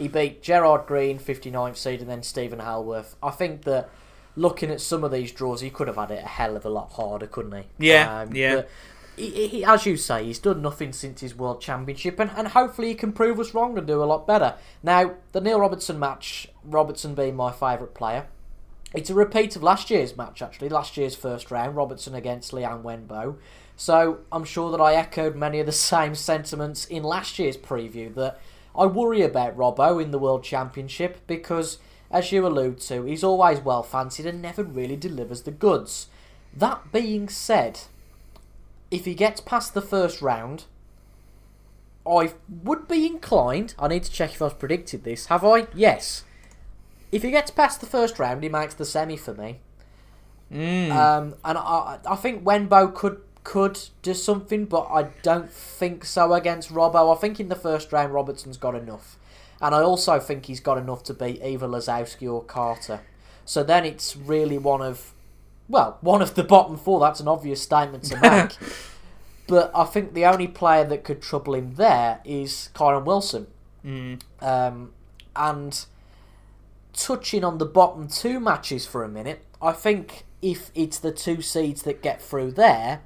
[0.00, 3.16] He beat Gerard Green, 59th seed, and then Stephen Hallworth.
[3.22, 3.90] I think that
[4.34, 6.70] looking at some of these draws, he could have had it a hell of a
[6.70, 7.64] lot harder, couldn't he?
[7.86, 8.62] Yeah, um, yeah.
[9.16, 12.88] He, he, as you say, he's done nothing since his World Championship, and, and hopefully
[12.88, 14.54] he can prove us wrong and do a lot better.
[14.82, 18.28] Now, the Neil Robertson match, Robertson being my favourite player,
[18.94, 22.82] it's a repeat of last year's match, actually, last year's first round, Robertson against Liang
[22.82, 23.36] Wenbo.
[23.76, 28.14] So I'm sure that I echoed many of the same sentiments in last year's preview
[28.14, 28.40] that
[28.76, 31.78] I worry about Robbo in the World Championship because,
[32.10, 36.06] as you allude to, he's always well fancied and never really delivers the goods.
[36.56, 37.80] That being said,
[38.90, 40.64] if he gets past the first round,
[42.06, 42.32] I
[42.64, 43.74] would be inclined.
[43.78, 45.26] I need to check if I've predicted this.
[45.26, 45.66] Have I?
[45.74, 46.24] Yes.
[47.12, 49.58] if he gets past the first round, he makes the semi for me.
[50.52, 50.90] Mm.
[50.90, 56.32] Um, and I, I think Wenbo could could do something, but I don't think so
[56.34, 57.14] against Robbo.
[57.14, 59.18] I think in the first round, Robertson's got enough,
[59.60, 63.00] and I also think he's got enough to beat either Lazowski or Carter.
[63.44, 65.12] So then it's really one of,
[65.68, 67.00] well, one of the bottom four.
[67.00, 68.56] That's an obvious statement to make.
[69.46, 73.48] but I think the only player that could trouble him there is Kyren Wilson.
[73.84, 74.20] Mm.
[74.40, 74.92] Um,
[75.34, 75.84] and
[76.92, 81.42] touching on the bottom two matches for a minute, I think if it's the two
[81.42, 83.00] seeds that get through there,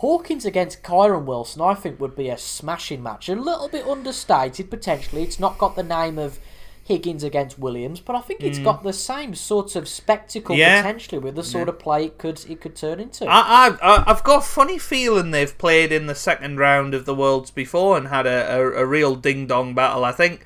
[0.00, 3.28] Hawkins against Kyren Wilson, I think would be a smashing match.
[3.28, 5.22] A little bit understated potentially.
[5.22, 6.38] It's not got the name of
[6.84, 10.80] Higgins against Williams, but I think it's got the same sort of spectacle Yeah.
[10.80, 13.26] potentially with the sort of play it could it could turn into.
[13.26, 17.04] I, I, I- I've got a funny feeling they've played in the second round of
[17.04, 20.04] the Worlds before and had a, a, a real ding dong battle.
[20.04, 20.44] I think.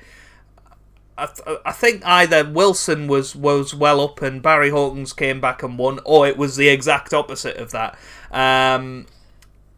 [1.17, 5.63] I, th- I think either Wilson was, was well up and Barry Hawkins came back
[5.63, 7.97] and won, or it was the exact opposite of that.
[8.31, 9.05] Um,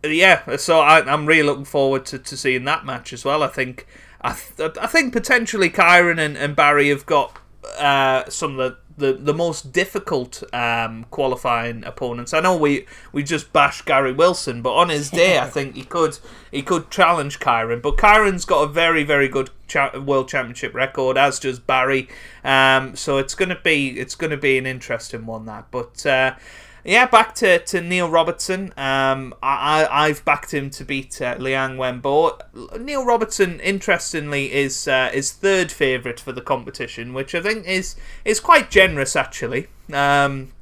[0.04, 3.44] yeah, so I, I'm really looking forward to, to seeing that match as well.
[3.44, 3.88] I think
[4.22, 7.38] I, th- I think potentially Kyren and, and Barry have got
[7.78, 12.34] uh, some of the, the, the most difficult um, qualifying opponents.
[12.34, 15.84] I know we, we just bashed Gary Wilson, but on his day, I think he
[15.84, 16.18] could
[16.52, 17.82] he could challenge Kyren.
[17.82, 22.10] But Kyren's got a very very good cha- world championship record, as does Barry.
[22.44, 25.68] Um, so it's gonna be it's gonna be an interesting one that.
[25.70, 26.36] But uh,
[26.84, 28.74] yeah, back to, to Neil Robertson.
[28.78, 32.40] Um, I, I I've backed him to beat uh, Liang Wenbo.
[32.80, 37.96] Neil Robertson, interestingly, is uh, is third favourite for the competition, which I think is
[38.24, 39.68] is quite generous actually.
[39.92, 40.54] Um,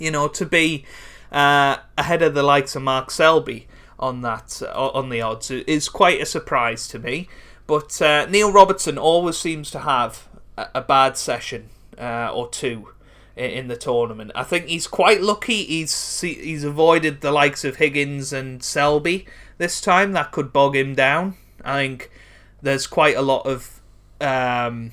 [0.00, 0.84] you know, to be
[1.32, 5.88] uh, ahead of the likes of Mark Selby on that uh, on the odds is
[5.88, 7.28] quite a surprise to me.
[7.66, 12.88] But uh, Neil Robertson always seems to have a, a bad session uh, or two
[13.36, 14.32] in the tournament.
[14.34, 15.64] I think he's quite lucky.
[15.64, 19.26] He's he's avoided the likes of Higgins and Selby
[19.58, 20.12] this time.
[20.12, 21.36] That could bog him down.
[21.62, 22.10] I think
[22.62, 23.80] there's quite a lot of
[24.20, 24.92] um,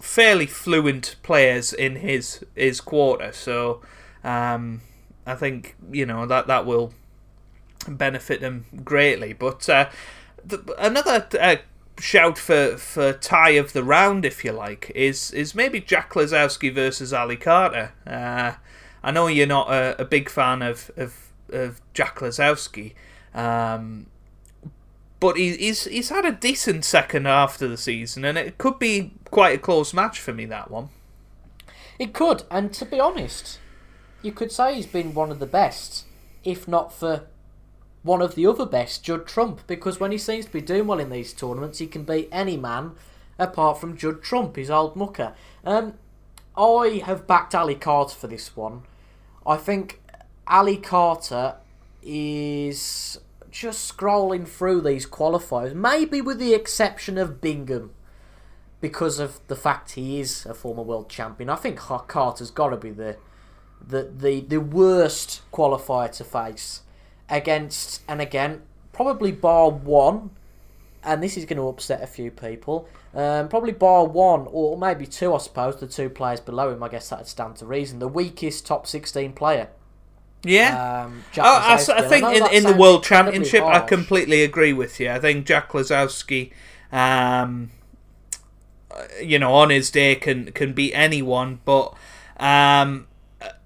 [0.00, 3.32] fairly fluent players in his his quarter.
[3.32, 3.80] So
[4.22, 4.82] um,
[5.26, 6.92] I think you know that that will
[7.86, 9.32] benefit him greatly.
[9.32, 9.88] But uh,
[10.44, 11.56] the, another uh,
[11.98, 16.72] shout for for tie of the round, if you like, is is maybe Jack Lazowski
[16.72, 17.92] versus Ali Carter.
[18.06, 18.52] Uh,
[19.02, 21.14] I know you're not a, a big fan of of,
[21.50, 22.94] of Jack Lazowski.
[23.34, 24.06] Um,
[25.20, 28.78] but he, he's he's had a decent second half to the season, and it could
[28.78, 30.44] be quite a close match for me.
[30.46, 30.90] That one.
[31.98, 33.58] It could, and to be honest,
[34.22, 36.04] you could say he's been one of the best,
[36.44, 37.26] if not for
[38.02, 41.00] one of the other best, Judd Trump, because when he seems to be doing well
[41.00, 42.92] in these tournaments, he can beat any man
[43.38, 45.34] apart from Judd Trump, his old mucker.
[45.64, 45.94] Um,
[46.56, 48.82] I have backed Ali Carter for this one.
[49.46, 50.00] I think
[50.46, 51.56] Ali Carter
[52.02, 53.20] is
[53.50, 57.92] just scrolling through these qualifiers, maybe with the exception of Bingham
[58.80, 61.50] because of the fact he is a former world champion.
[61.50, 63.16] I think Carter's got to be the,
[63.84, 66.82] the the the worst qualifier to face
[67.30, 68.62] against, and again,
[68.92, 70.30] probably bar one,
[71.04, 72.88] and this is going to upset a few people.
[73.14, 75.76] Um, probably bar one or maybe two, I suppose.
[75.80, 77.98] The two players below him, I guess that'd stand to reason.
[77.98, 79.68] The weakest top sixteen player.
[80.44, 81.02] Yeah.
[81.06, 84.44] Um, Jack Oh, I, s- I think know in, in the World Championship, I completely
[84.44, 85.10] agree with you.
[85.10, 86.52] I think Jack Lazowski,
[86.92, 87.70] um,
[88.90, 91.92] uh, you know, on his day can can beat anyone, but
[92.38, 93.07] um,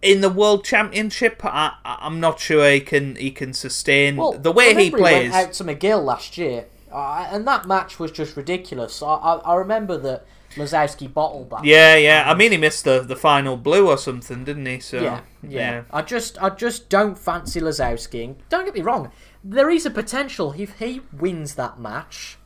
[0.03, 4.53] in the World Championship, I, I'm not sure he can he can sustain Well, the
[4.53, 5.31] way he plays.
[5.31, 9.03] went out to McGill last year, uh, and that match was just ridiculous.
[9.03, 11.65] I, I, I remember that Lazowski bottled that.
[11.65, 12.25] yeah, yeah.
[12.27, 14.81] I mean, he missed the, the final blue or something, didn't he?
[14.81, 15.83] So yeah, yeah.
[15.91, 18.25] I just, I just don't fancy Lazowski.
[18.25, 19.11] And don't get me wrong,
[19.43, 22.37] there is a potential if he wins that match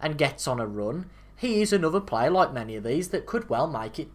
[0.00, 1.08] and gets on a run.
[1.36, 4.08] He is another player like many of these that could well make it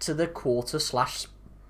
[0.00, 1.26] to the quarter slash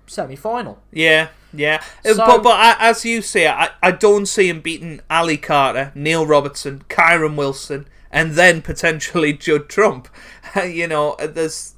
[0.07, 0.79] semi final.
[0.91, 1.81] Yeah, yeah.
[2.05, 5.37] Uh, So- but but I- as you say, I, I don't see him beating Ali
[5.37, 10.07] Carter, Neil Robertson, Kyren Wilson, and then potentially Judd Trump.
[10.63, 11.73] you know, uh, there's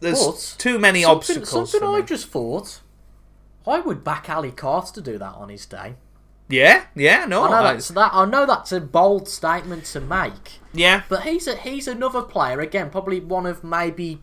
[0.00, 1.70] there's But too many Something, obstacles.
[1.70, 2.80] something I just thought.
[3.66, 5.94] I would back Ali Carter to do that on his day.
[6.48, 8.10] Yeah, yeah, no, I know I- that's that.
[8.12, 12.60] I know that's a bold statement to make, yeah, but he's a he's another player
[12.60, 14.20] again, probably one of maybe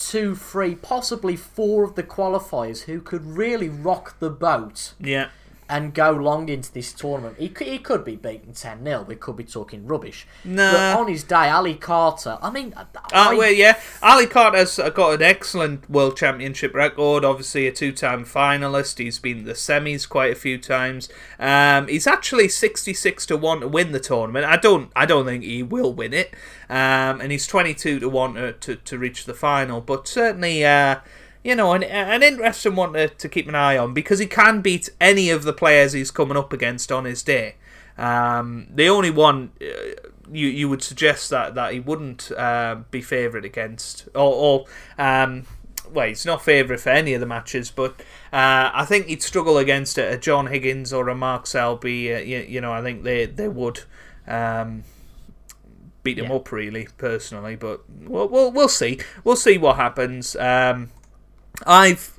[0.00, 4.94] two, three, possibly four of the qualifiers who could really rock the boat.
[4.98, 5.28] Yeah,
[5.70, 7.36] and go long into this tournament.
[7.38, 9.04] He could, he could be beaten 10 0.
[9.08, 10.26] We could be talking rubbish.
[10.44, 10.98] Nah.
[10.98, 15.22] On his day, Ali Carter, I mean, Uh, I- well, yeah, Ali Carter's got an
[15.22, 17.24] excellent World Championship record.
[17.24, 18.98] Obviously, a two-time finalist.
[18.98, 21.08] He's been the semis quite a few times.
[21.38, 24.44] Um, he's actually sixty-six to one to win the tournament.
[24.44, 26.34] I don't, I don't think he will win it.
[26.68, 29.80] Um, and he's twenty-two to one to, to, to reach the final.
[29.80, 30.96] But certainly, uh,
[31.42, 34.60] you know, an, an interesting one to, to keep an eye on because he can
[34.60, 37.56] beat any of the players he's coming up against on his day.
[37.98, 39.64] Um, the only one uh,
[40.32, 44.64] you you would suggest that that he wouldn't uh, be favourite against, or, or
[44.98, 45.44] um,
[45.92, 47.92] well, he's not favourite for any of the matches, but
[48.32, 52.14] uh, I think he'd struggle against a, a John Higgins or a Mark Selby.
[52.14, 53.80] Uh, you, you know, I think they they would.
[54.26, 54.84] Um,
[56.02, 56.36] beat him Yeah.
[56.36, 60.90] up really personally but we'll, we'll we'll see we'll see what happens um
[61.66, 62.12] I've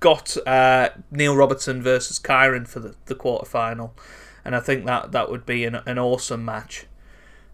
[0.00, 3.94] got uh, Neil Robertson versus Kyren for the, the quarter final,
[4.44, 6.86] and I think that that would be an, an awesome match.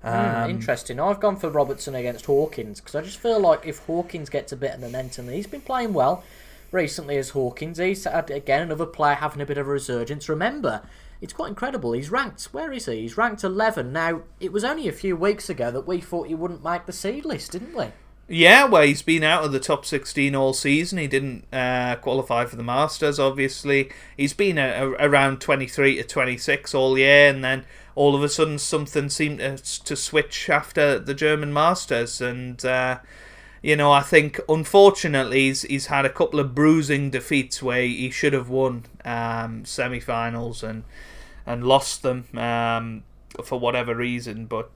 [0.03, 0.99] Hmm, Um, interesting.
[0.99, 4.57] I've gone for Robertson against Hawkins because I just feel like if Hawkins gets a
[4.57, 6.25] bit of momentum, he's been playing well
[6.73, 7.79] recently as Hawkins.
[7.79, 10.29] He's had, again another player having a bit of a resurgence.
[10.29, 10.83] Remember,
[11.21, 11.93] it's quite incredible.
[11.93, 12.45] He's ranked.
[12.53, 13.03] Where is he?
[13.03, 14.23] He's ranked 11 now.
[14.41, 17.25] It was only a few weeks ago that we thought he wouldn't make the seed
[17.27, 17.87] list, didn't we?
[18.33, 20.99] Yeah, well, he's been out of the top 16 all season.
[20.99, 23.91] He didn't uh, qualify for the Masters, obviously.
[24.17, 27.65] He's been a, a, around 23 to 26 all year, and then
[27.97, 32.21] all of a sudden something seemed to, to switch after the German Masters.
[32.21, 33.01] And, uh,
[33.63, 38.13] you know, I think unfortunately he's, he's had a couple of bruising defeats where he
[38.13, 40.85] should have won um, semi finals and,
[41.47, 43.03] and lost them um,
[43.43, 44.47] for whatever reason.
[44.47, 44.71] But.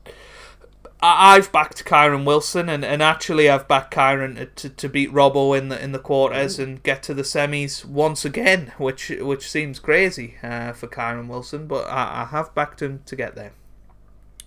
[1.02, 5.56] I- I've backed Kyren Wilson, and, and actually I've backed Kyren to, to beat Robbo
[5.56, 9.78] in the in the quarters and get to the semis once again, which which seems
[9.80, 13.52] crazy uh, for Kyren Wilson, but I, I have backed him to get there.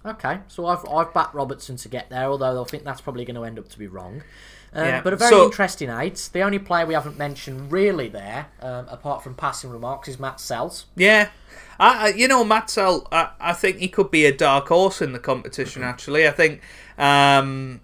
[0.06, 3.36] Okay, so I've I've backed Robertson to get there, although I think that's probably going
[3.36, 4.24] to end up to be wrong.
[4.74, 6.30] Um, Yeah, But a very so- interesting eight.
[6.34, 10.38] The only player we haven't mentioned really there, um, apart from passing remarks, is Matt
[10.38, 10.86] Selt.
[10.96, 11.30] Yeah,
[11.80, 15.14] I, you know Matt Selt, I, I think he could be a dark horse in
[15.14, 15.84] the competition.
[15.84, 16.62] Actually, I think
[16.98, 17.82] um,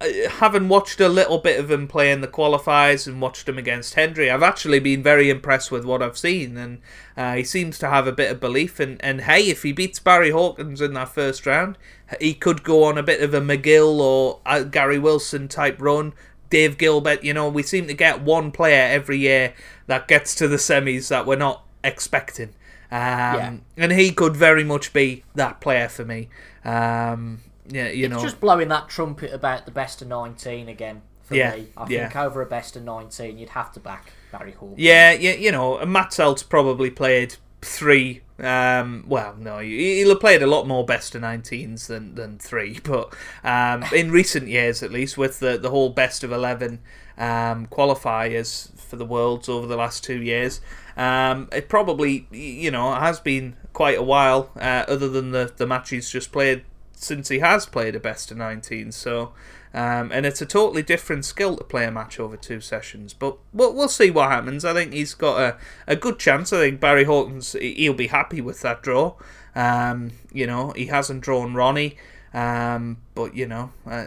[0.00, 3.94] having watched a little bit of him play in the qualifiers and watched him against
[3.94, 6.78] Hendry, I've actually been very impressed with what I've seen, and
[7.16, 8.78] uh, he seems to have a bit of belief.
[8.78, 11.78] And, and hey, if he beats Barry Hawkins in that first round,
[12.20, 16.12] he could go on a bit of a McGill or uh, Gary Wilson type run.
[16.50, 19.54] Dave Gilbert, you know, we seem to get one player every year
[19.86, 22.50] that gets to the semis that we're not expecting.
[22.90, 23.56] Um, Yeah.
[23.76, 26.28] And he could very much be that player for me.
[26.64, 28.20] Um, yeah, you know.
[28.20, 31.68] Just blowing that trumpet about the best of 19 again for Yeah, me.
[31.76, 32.08] I yeah.
[32.08, 34.74] think over a best of 19, you'd have to back Barry Hall.
[34.76, 38.22] Yeah, yeah, you know, Matt Selt's probably played three.
[38.38, 42.38] Um, well, no, he- he'll have played a lot more best of 19s than, than
[42.38, 43.12] three, but
[43.42, 46.80] um, in recent years at least, with the, the whole best of 11
[47.18, 50.60] um, qualifiers for the Worlds over the last two years,
[50.96, 55.66] um, it probably, you know, has been quite a while, uh, other than the, the
[55.66, 58.90] match he's just played since he has played a best of 19.
[58.92, 59.32] So,
[59.74, 63.12] um, and it's a totally different skill to play a match over two sessions.
[63.12, 64.64] But we'll, we'll see what happens.
[64.64, 66.52] I think he's got a, a good chance.
[66.52, 69.14] I think Barry he- he'll be happy with that draw.
[69.54, 71.96] Um, you know, he hasn't drawn Ronnie,
[72.32, 74.06] um, but, you know, uh,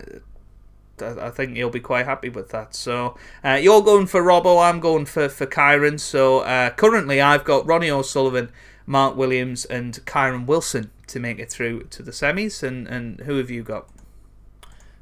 [1.02, 2.76] I I think he'll be quite happy with that.
[2.76, 6.00] So uh, you're going for Robbo, I'm going for for Kyren.
[6.00, 8.52] So uh, currently I've got Ronnie O'Sullivan,
[8.86, 12.62] Mark Williams, and Kyren Wilson to make it through to the semis.
[12.64, 13.88] And and who have you got?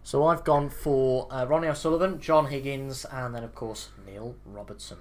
[0.04, 4.98] So I've gone for uh, Ronnie O'Sullivan, John Higgins, and then, of course, Neil Robertson.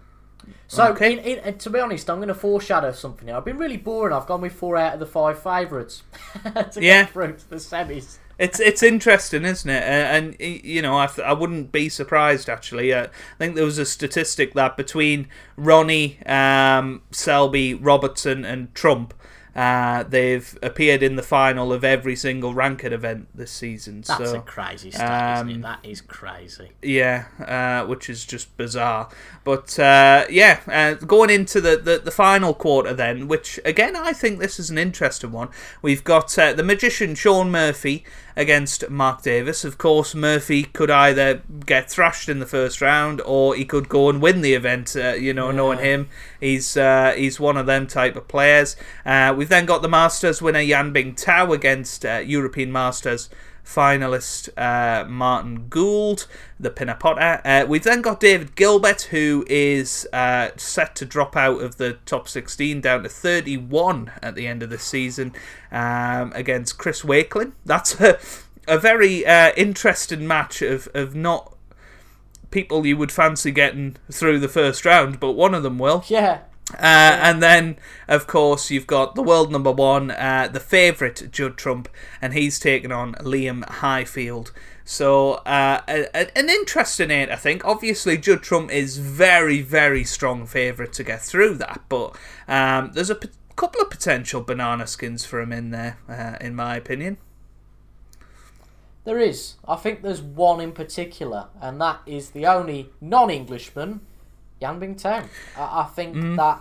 [0.66, 1.12] So, Okay.
[1.12, 3.36] in, in, to be honest, I'm going to foreshadow something here.
[3.36, 4.12] I've been really boring.
[4.12, 6.02] I've gone with four out of the five favourites
[6.44, 7.02] to Yeah.
[7.04, 8.18] get through to the semis.
[8.38, 9.82] It's it's interesting, isn't it?
[9.82, 12.92] Uh, and you know, I, th- I wouldn't be surprised actually.
[12.92, 19.14] Uh, I think there was a statistic that between Ronnie, um, Selby, Robertson, and Trump,
[19.56, 24.02] uh, they've appeared in the final of every single ranked event this season.
[24.06, 25.62] That's so a crazy stat, um, isn't it?
[25.62, 26.72] That is crazy.
[26.82, 29.08] Yeah, uh, which is just bizarre.
[29.44, 34.12] But uh, yeah, uh, going into the, the, the final quarter then, which again I
[34.12, 35.48] think this is an interesting one.
[35.80, 38.04] We've got uh, the magician Sean Murphy
[38.36, 39.64] against Mark Davis.
[39.64, 44.10] Of course, Murphy could either get thrashed in the first round or he could go
[44.10, 44.94] and win the event.
[44.94, 46.08] Uh, you know, knowing him,
[46.38, 48.76] he's uh, he's one of them type of players.
[49.04, 53.30] Uh, we've then got the Masters winner Yan Bingtao against uh, European Masters
[53.66, 56.26] finalist uh, Martin Gould,
[56.58, 57.40] the Pinner Potter.
[57.44, 61.94] Uh, we've then got David Gilbert, who is uh, set to drop out of the
[62.06, 65.34] top 16 down to 31 at the end of the season
[65.72, 67.52] um, against Chris Wakelin.
[67.64, 68.18] That's a,
[68.68, 71.52] a very uh, interesting match of, of not
[72.50, 76.04] people you would fancy getting through the first round, but one of them will.
[76.06, 76.42] Yeah.
[76.74, 77.76] Uh, and then,
[78.08, 81.88] of course, you've got the world number one, uh, the favourite Judd Trump,
[82.20, 84.52] and he's taking on Liam Highfield.
[84.84, 87.64] So, uh, a, a, an interesting eight, I think.
[87.64, 92.16] Obviously, Judd Trump is very, very strong favourite to get through that, but
[92.48, 96.54] um, there's a p- couple of potential banana skins for him in there, uh, in
[96.54, 97.16] my opinion.
[99.04, 99.54] There is.
[99.66, 104.00] I think there's one in particular, and that is the only non-Englishman,
[104.60, 105.28] Yan Bingtao.
[105.56, 106.36] I, I think Mm.
[106.36, 106.60] that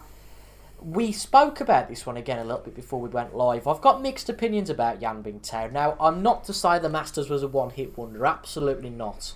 [0.81, 3.67] we spoke about this one again a little bit before we went live.
[3.67, 5.71] I've got mixed opinions about Yan Bingtao.
[5.71, 8.25] Now, I'm not to say the Masters was a one-hit wonder.
[8.25, 9.33] Absolutely not.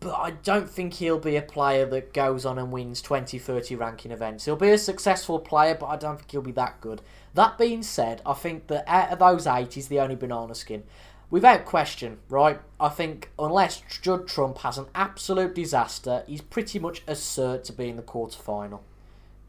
[0.00, 3.76] But I don't think he'll be a player that goes on and wins 20, 30
[3.76, 4.44] ranking events.
[4.44, 7.00] He'll be a successful player, but I don't think he'll be that good.
[7.32, 10.82] That being said, I think that out of those eight, he's the only banana skin.
[11.28, 12.60] Without question, right?
[12.78, 17.72] I think unless Judd Trump has an absolute disaster, he's pretty much as cert to
[17.72, 18.84] be in the quarter final.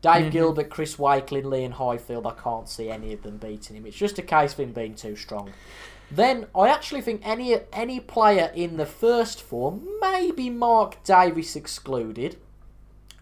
[0.01, 0.30] Dave mm-hmm.
[0.30, 3.86] Gilbert, Chris Wakelin, Liam Highfield, I can't see any of them beating him.
[3.86, 5.51] It's just a case of him being too strong.
[6.09, 12.38] Then I actually think any any player in the first four, maybe Mark Davis excluded,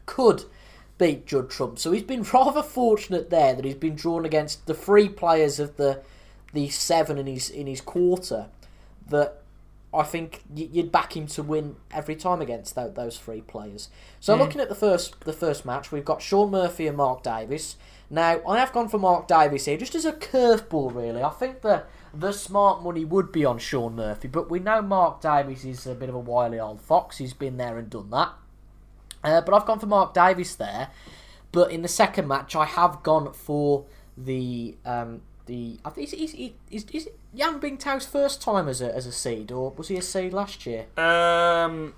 [0.06, 0.46] could
[0.98, 1.80] beat Judd Trump.
[1.80, 5.78] So he's been rather fortunate there that he's been drawn against the three players of
[5.78, 6.04] the
[6.56, 8.48] the seven in his in his quarter
[9.10, 9.42] that
[9.94, 13.90] I think you'd back him to win every time against those three players.
[14.20, 17.76] So looking at the first the first match, we've got Shaun Murphy and Mark Davis.
[18.10, 20.96] Now I have gone for Mark Davis here just as a curveball.
[20.96, 21.84] Really, I think the
[22.14, 25.94] the smart money would be on Shaun Murphy, but we know Mark Davis is a
[25.94, 27.18] bit of a wily old fox.
[27.18, 28.34] He's been there and done that.
[29.24, 30.90] Uh, but I've gone for Mark Davis there.
[31.52, 33.86] But in the second match, I have gone for
[34.18, 35.80] the um, the.
[35.86, 36.34] I think is is
[36.72, 39.98] is, is it Yan Bingtao's first time as a as a seed, or was he
[39.98, 40.86] a seed last year?
[40.98, 41.94] Um,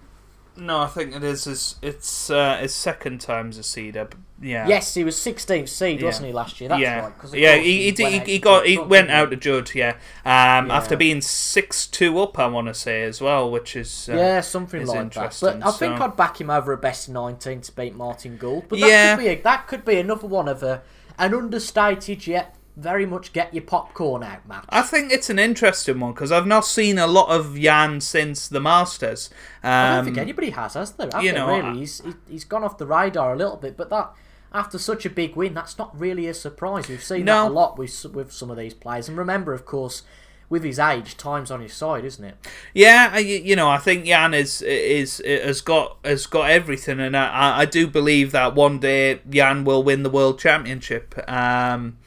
[0.55, 1.43] no, I think it is.
[1.43, 3.95] His, it's uh, his second time as a seed.
[4.41, 4.67] Yeah.
[4.67, 6.05] Yes, he was 16th seed, Yeah.
[6.05, 6.69] wasn't he last year?
[6.69, 7.17] That's yeah, right.
[7.17, 7.55] 'cause yeah.
[7.57, 9.71] He, he, went he, out he got he went out to Judd.
[9.75, 9.91] Yeah,
[10.25, 10.77] um, Yeah.
[10.77, 14.41] after being six two up, I want to say as well, which is uh, yeah,
[14.41, 15.03] something is like that.
[15.03, 17.95] interesting, But I think so- I'd back him over a best of 19 to beat
[17.95, 18.65] Martin Gould.
[18.69, 19.15] But that Yeah.
[19.15, 20.81] could be a, that could be another one of a
[21.19, 24.63] an understated yet very much get your popcorn out match.
[24.69, 28.47] I think it's an interesting one because I've not seen a lot of Yan since
[28.47, 29.29] the Masters.
[29.63, 31.09] Um, I don't think anybody has, has there?
[31.11, 33.75] Have you know, really, I- he's he- he's gone off the radar a little bit,
[33.75, 34.11] but that
[34.53, 36.87] after such a big win, that's not really a surprise.
[36.87, 37.43] We've seen No.
[37.45, 40.03] that a lot with with some of these players, and remember, of course,
[40.49, 42.35] with his age, time's on his side, isn't it?
[42.73, 47.59] Yeah, you know, I think Yan is is has got has got everything, and I,
[47.61, 51.15] I do believe that one day Yan will win the world championship.
[51.27, 51.97] Um,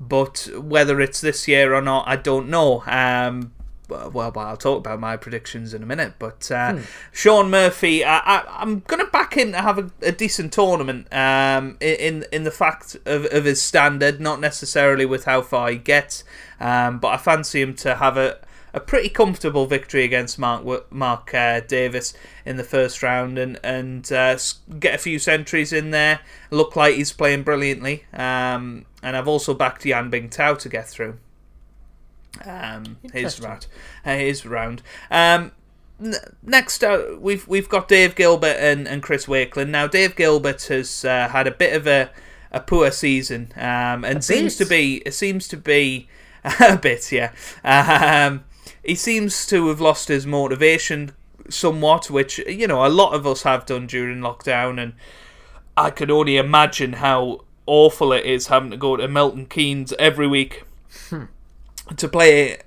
[0.00, 2.82] but whether it's this year or not, I don't know.
[2.86, 3.52] Um,
[3.90, 6.14] well, I'll talk about my predictions in a minute.
[6.18, 6.78] But uh,
[7.12, 11.12] Shaun Murphy, I, I, I'm going to back him to have a, a decent tournament.
[11.12, 15.76] Um, in in the fact of, of his standard, not necessarily with how far he
[15.76, 16.24] gets.
[16.60, 18.38] Um, but I fancy him to have a
[18.72, 22.14] a pretty comfortable victory against Mark Mark uh, Davis
[22.44, 24.36] in the first round and and uh,
[24.78, 26.20] get a few centuries in there.
[26.50, 28.04] Look like he's playing brilliantly.
[28.12, 31.18] Um, and I've also backed Yan Bingtao to get through.
[32.44, 33.66] Um, his round,
[34.04, 34.82] uh, his round.
[35.10, 35.52] Um,
[36.02, 39.68] n- next, uh, we've we've got Dave Gilbert and, and Chris Wakelin.
[39.68, 42.10] Now, Dave Gilbert has uh, had a bit of a,
[42.52, 46.08] a poor season, um, and seems to be it seems to be
[46.44, 47.32] a bit, yeah.
[47.64, 48.44] Um,
[48.84, 51.12] he seems to have lost his motivation
[51.48, 54.92] somewhat, which you know a lot of us have done during lockdown, and
[55.76, 60.26] I could only imagine how awful it is having to go to Milton Keynes every
[60.26, 60.64] week
[61.96, 62.58] to play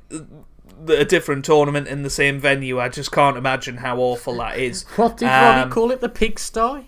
[0.88, 2.80] a different tournament in the same venue.
[2.80, 4.84] I just can't imagine how awful that is.
[4.96, 6.02] What did Ronnie Um, call it?
[6.02, 6.86] The pigsty?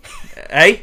[0.50, 0.80] Eh?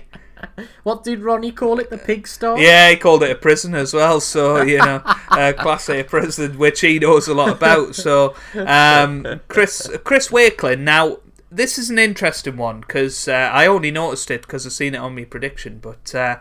[0.82, 1.90] What did Ronnie call it?
[1.90, 2.46] The pig pigsty?
[2.58, 4.20] Yeah, he called it a prison as well.
[4.20, 7.94] So you know, uh, class A prison, which he knows a lot about.
[7.94, 10.80] So um, Chris Chris Wakelin.
[10.80, 11.18] Now
[11.50, 14.98] this is an interesting one because uh, I only noticed it because I've seen it
[14.98, 15.78] on my prediction.
[15.80, 16.36] But uh,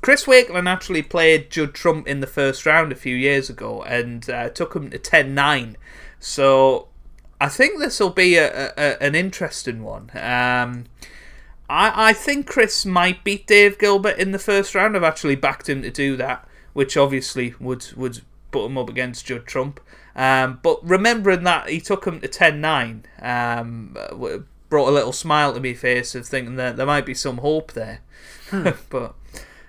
[0.00, 4.28] Chris Wakelin actually played Judd Trump in the first round a few years ago and
[4.30, 5.74] uh, took him to 10-9.
[6.20, 6.88] So
[7.40, 10.10] I think this will be a, a, a- an interesting one.
[10.14, 10.84] Um,
[11.68, 14.96] I, I think Chris might beat Dave Gilbert in the first round.
[14.96, 19.26] I've actually backed him to do that, which obviously would would put him up against
[19.26, 19.80] Judd Trump.
[20.16, 23.96] Um, but remembering that he took him to 10-9, um,
[24.68, 27.72] brought a little smile to my face of thinking that there might be some hope
[27.72, 28.00] there.
[28.50, 28.70] Hmm.
[28.90, 29.14] but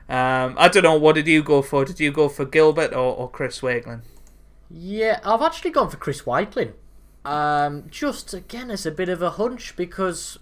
[0.09, 0.97] um, I don't know.
[0.97, 1.85] What did you go for?
[1.85, 4.01] Did you go for Gilbert or, or Chris Wakelin?
[4.71, 6.73] Yeah, I've actually gone for Chris Wakelin.
[7.25, 10.39] Um, just again as a bit of a hunch because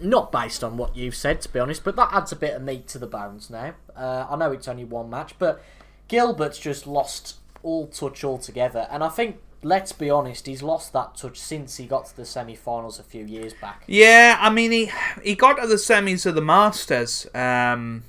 [0.00, 2.62] not based on what you've said to be honest, but that adds a bit of
[2.62, 3.74] meat to the bones now.
[3.96, 5.62] Uh, I know it's only one match, but
[6.08, 11.14] Gilbert's just lost all touch altogether, and I think let's be honest, he's lost that
[11.14, 13.84] touch since he got to the semi-finals a few years back.
[13.86, 14.90] Yeah, I mean he
[15.22, 18.02] he got to the semis of the Masters um,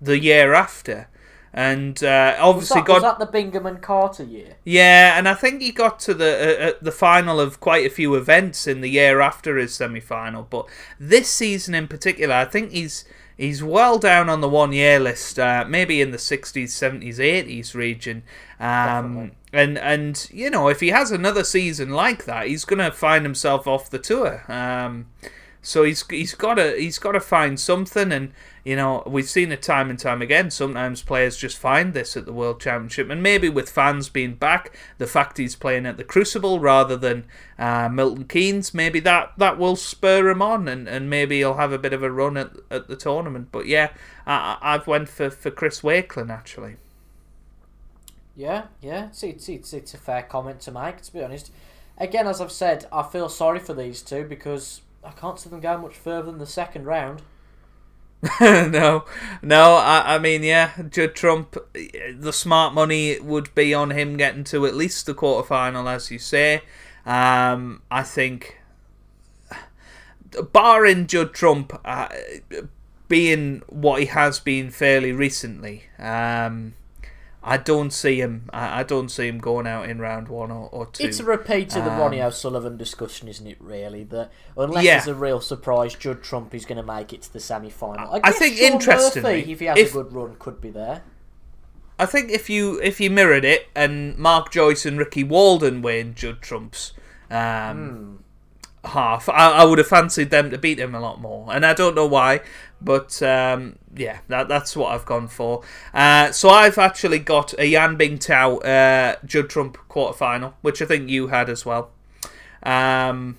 [0.00, 1.08] the year after,
[1.58, 4.58] and uh, obviously was that, got was that the Bingham and Carter year.
[4.62, 7.90] Yeah, and I think he got to the uh, uh, the final of quite a
[7.90, 10.46] few events in the year after his semi final.
[10.48, 10.68] But
[11.00, 13.04] this season in particular, I think he's
[13.36, 17.74] he's well down on the one year list, uh, maybe in the sixties, seventies, eighties
[17.74, 18.22] region.
[18.60, 23.24] Um, and and you know if he has another season like that, he's gonna find
[23.24, 24.44] himself off the tour.
[24.46, 25.06] Um,
[25.62, 28.32] so he's he's got to he's got to find something, and
[28.64, 30.50] you know we've seen it time and time again.
[30.50, 34.76] Sometimes players just find this at the World Championship, and maybe with fans being back,
[34.98, 37.24] the fact he's playing at the Crucible rather than
[37.58, 41.72] uh, Milton Keynes, maybe that that will spur him on, and, and maybe he'll have
[41.72, 43.48] a bit of a run at at the tournament.
[43.52, 43.90] But yeah,
[44.26, 46.76] I, I've went for for Chris Wakelin actually.
[48.38, 51.50] Yeah, yeah, it's, it's, it's, it's a fair comment to make, to be honest.
[51.98, 55.60] Again, as I've said, I feel sorry for these two because I can't see them
[55.60, 57.22] going much further than the second round.
[58.40, 59.04] no,
[59.42, 59.74] no.
[59.74, 61.56] I, I mean, yeah, Judd Trump.
[61.72, 66.18] The smart money would be on him getting to at least the quarterfinal, as you
[66.18, 66.62] say.
[67.06, 68.58] Um, I think,
[70.52, 72.08] barring Judd Trump uh,
[73.08, 76.74] being what he has been fairly recently, um,
[77.48, 78.50] I don't see him.
[78.52, 81.04] I, I don't see him going out in round one or, or two.
[81.04, 83.56] It's a repeat of the um, Ronnie O'Sullivan discussion, isn't it?
[83.58, 84.96] Really, that unless yeah.
[84.96, 88.14] there's a real surprise, Judd Trump is going to make it to the semi final.
[88.14, 90.68] I, I, think Shaun interestingly, Murphy, if he has if, a good run, could be
[90.68, 91.02] there.
[91.98, 96.14] I think if you if you mirrored it and Mark Joyce and Ricky Walden win
[96.14, 96.92] Judd Trump's
[97.30, 98.18] um, mm.
[98.84, 101.74] Half, I, I would have fancied them to beat him a lot more, and I
[101.74, 102.40] don't know why.
[102.80, 105.62] But um, yeah, that, that's what I've gone for.
[105.92, 111.10] Uh, so I've actually got a Yan Bingtao uh, Judd Trump quarterfinal, which I think
[111.10, 111.90] you had as well.
[112.62, 113.36] Um,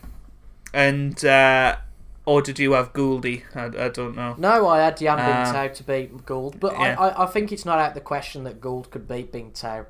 [0.74, 1.78] and uh,
[2.26, 3.44] or did you have Gouldy?
[3.56, 4.36] I, I don't know.
[4.38, 6.96] No, I had Yan uh, Bingtao to beat Gould, but yeah.
[7.00, 9.86] I, I, I think it's not out of the question that Gould could beat Bingtao.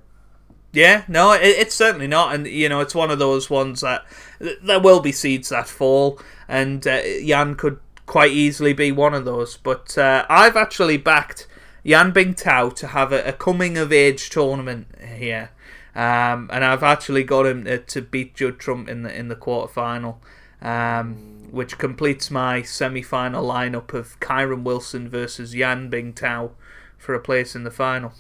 [0.71, 4.05] Yeah, no, it, it's certainly not, and you know, it's one of those ones that
[4.39, 9.25] there will be seeds that fall, and uh, Yan could quite easily be one of
[9.25, 9.57] those.
[9.57, 11.47] But uh, I've actually backed
[11.83, 15.51] Yan Bingtao to have a, a coming of age tournament here.
[15.95, 19.35] Um, and I've actually got him to, to, beat Judd Trump in the in the
[19.35, 20.21] quarter final,
[20.61, 26.51] um, which completes my semi final lineup of Kyren Wilson versus Yan Bingtao
[26.97, 28.13] for a place in the final.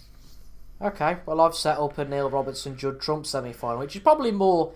[0.81, 4.31] Okay, well I've set up a Neil Robertson Judd Trump semi final, which is probably
[4.31, 4.71] more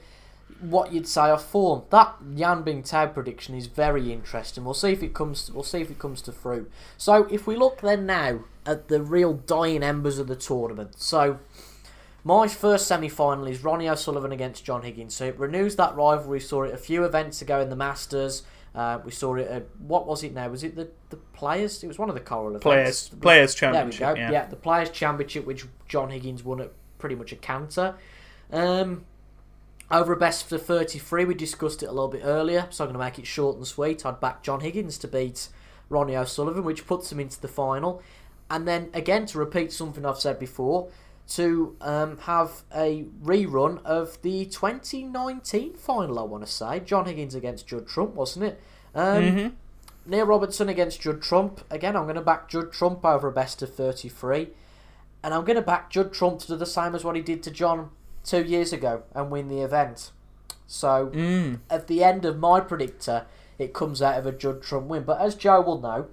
[0.60, 1.84] what you'd say of form.
[1.90, 4.66] That Yan Bingtao prediction is very interesting.
[4.66, 5.46] We'll see if it comes.
[5.46, 6.72] To, we'll see if it comes to fruit.
[6.98, 11.00] So if we look then now at the real dying embers of the tournament.
[11.00, 11.40] So
[12.24, 15.16] my first semi-final is Ronnie O'Sullivan against John Higgins.
[15.16, 16.40] So it renews that rivalry.
[16.40, 18.44] Saw it a few events ago in the Masters.
[18.76, 19.48] Uh, we saw it.
[19.48, 20.50] At, what was it now?
[20.50, 21.84] Was it the, the Players?
[21.84, 22.64] It was one of the events.
[22.64, 24.00] Players Players Championship.
[24.00, 24.22] There we go.
[24.22, 24.32] Yeah.
[24.32, 27.96] yeah, the Players Championship, which John Higgins won at pretty much a canter.
[28.52, 29.06] Um,
[29.92, 33.00] over a best for 33, we discussed it a little bit earlier, so I'm going
[33.00, 34.06] to make it short and sweet.
[34.06, 35.50] I'd back John Higgins to beat
[35.90, 38.02] Ronnie O'Sullivan, which puts him into the final.
[38.50, 40.90] And then, again, to repeat something I've said before,
[41.30, 46.80] to um, have a rerun of the 2019 final, I want to say.
[46.80, 48.62] John Higgins against Judd Trump, wasn't it?
[48.94, 49.48] Um, mm-hmm.
[50.06, 51.62] Neil Robertson against Judd Trump.
[51.72, 54.50] Again, I'm going to back Judd Trump over a best of 33.
[55.24, 57.42] And I'm going to back Judd Trump to do the same as what he did
[57.44, 57.92] to John
[58.26, 60.12] two years ago and win the event.
[60.68, 61.60] So mm.
[61.70, 63.26] at the end of my predictor,
[63.58, 65.04] it comes out of a Judd Trump win.
[65.04, 66.08] But as Joe will know,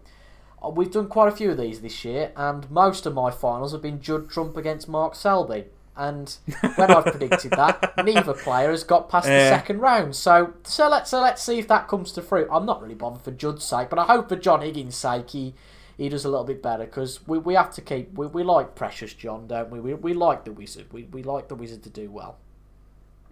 [0.68, 3.82] we've done quite a few of these this year, and most of my finals have
[3.82, 5.66] been Judd Trump against Mark Selby.
[5.96, 6.34] And
[6.76, 10.16] when I've predicted that, neither player has got past the second round.
[10.16, 12.48] So, so let's so let's see if that comes to fruit.
[12.50, 15.54] I'm not really bothered for Judd's sake, but I hope for John Higgins' sake he
[15.98, 18.74] he does a little bit better because we, we have to keep we, we like
[18.74, 19.80] Precious John, don't we?
[19.80, 20.86] We, we like the Wizard.
[20.92, 22.38] We, we like the Wizard to do well.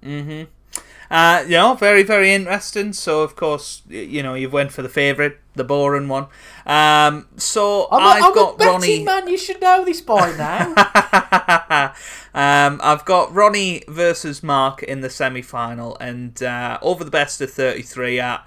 [0.03, 0.43] hmm
[1.11, 2.93] Uh, you know, very, very interesting.
[2.93, 6.27] So, of course, you know, you've went for the favourite, the boring one.
[6.67, 9.05] Um, so, I'm, I've a, I'm got a betting Ronnie.
[9.05, 9.29] man.
[9.29, 10.69] You should know this by now.
[12.35, 17.41] um, I've got Ronnie versus Mark in the semi final, and uh, over the best
[17.41, 18.21] of 33.
[18.21, 18.39] Uh,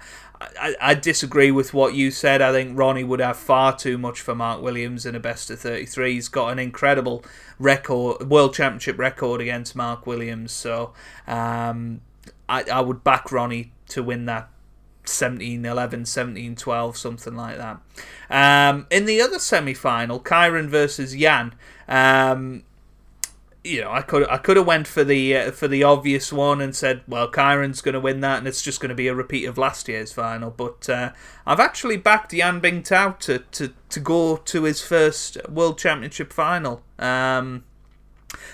[0.60, 2.42] I, I disagree with what you said.
[2.42, 5.60] I think Ronnie would have far too much for Mark Williams in a best of
[5.60, 6.14] 33.
[6.14, 7.24] He's got an incredible
[7.58, 10.52] record, world championship record against Mark Williams.
[10.52, 10.94] So
[11.26, 12.00] um,
[12.52, 14.50] I, I would back Ronnie to win that
[15.04, 17.80] 17 11, 17 12, something like that.
[18.28, 21.54] Um, in the other semi final, Kyren versus Yan.
[21.88, 22.64] Um,
[23.64, 26.60] you know, I could I could have went for the uh, for the obvious one
[26.60, 29.14] and said, well, Kyren's going to win that, and it's just going to be a
[29.14, 30.50] repeat of last year's final.
[30.50, 31.12] But uh,
[31.46, 36.82] I've actually backed Yan Bingtao to, to to go to his first World Championship final.
[36.98, 37.64] Um,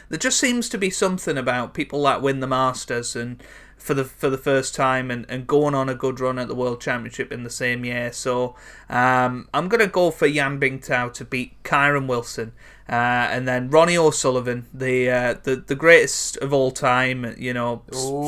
[0.09, 3.43] there just seems to be something about people that win the Masters and
[3.79, 6.55] for the for the first time and, and going on a good run at the
[6.55, 8.13] World Championship in the same year.
[8.13, 8.57] So
[8.91, 12.53] um, I'm going to go for Yan Bingtao to beat Kyren Wilson.
[12.89, 17.83] Uh, and then Ronnie O'Sullivan, the uh, the the greatest of all time, you know,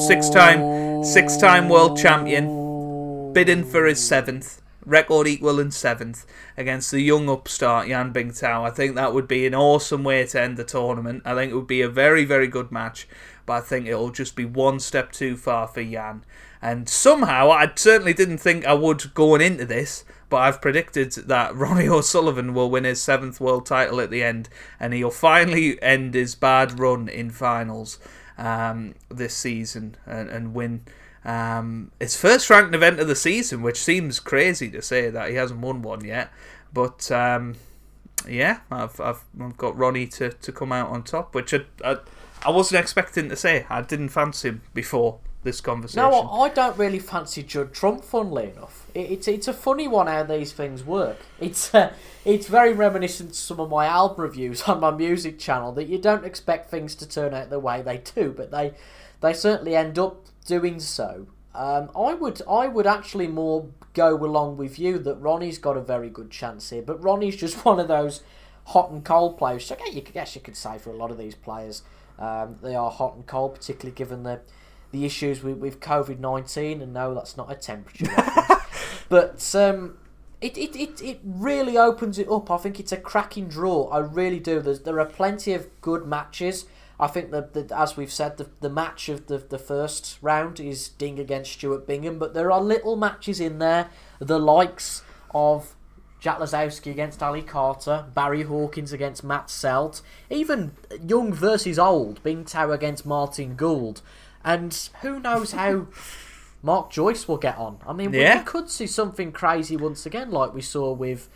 [0.07, 6.91] six time six time world champion, bidding for his seventh record equal in seventh against
[6.91, 8.67] the young upstart Yan Bingtao.
[8.67, 11.23] I think that would be an awesome way to end the tournament.
[11.25, 13.09] I think it would be a very very good match,
[13.47, 16.25] but I think it'll just be one step too far for Yan.
[16.63, 21.55] And somehow, I certainly didn't think I would going into this, but I've predicted that
[21.57, 24.49] Ronnie O'Sullivan will win his seventh world title at the end,
[24.79, 27.99] and he'll finally end his bad run in finals
[28.39, 30.83] um, this season and, and win
[31.25, 35.37] um, his first ranked event of the season, which seems crazy to say that he
[35.37, 36.33] hasn't won one yet.
[36.73, 37.57] But um,
[38.29, 41.99] yeah, I've, I've, I've got Ronnie to, to come out on top, which I, I,
[42.45, 43.67] I wasn't expecting to say.
[43.69, 46.03] I didn't fancy him before this conversation.
[46.03, 48.05] No, I don't really fancy Judd Trump.
[48.05, 51.19] Funnily enough, it, it's it's a funny one how these things work.
[51.39, 51.93] It's uh,
[52.25, 55.99] it's very reminiscent to some of my album reviews on my music channel that you
[55.99, 58.75] don't expect things to turn out the way they do, but they
[59.21, 61.27] they certainly end up doing so.
[61.55, 65.83] Um, I would I would actually more go along with you that Ronnie's got a
[65.83, 68.23] very good chance here, but Ronnie's just one of those
[68.67, 69.67] hot and cold players.
[69.67, 71.83] So I guess you could say for a lot of these players,
[72.21, 74.41] um, they are hot and cold, particularly given the
[74.93, 78.11] the issues with, with COVID 19, and no, that's not a temperature
[79.09, 79.99] but um,
[80.41, 82.51] it, it, it, it really opens it up.
[82.51, 83.89] I think it's a cracking draw.
[83.89, 84.61] I really do.
[84.61, 86.65] There's, there are plenty of good matches.
[86.99, 90.61] I think that, that as we've said, the, the match of the, the first round
[90.61, 95.03] is Ding against Stuart Bingham, but there are little matches in there, the likes
[95.35, 95.75] of
[96.21, 100.73] Jack Lisowski against Ali Carter, Barry Hawkins against Matt Selt, even
[101.07, 104.03] young versus old, Bingtao against Martin Gould.
[104.45, 105.87] And who knows how
[106.63, 107.79] Mark Joyce will get on.
[107.87, 108.35] I mean, Yeah.
[108.35, 111.29] we, we could see something crazy once again, like we saw with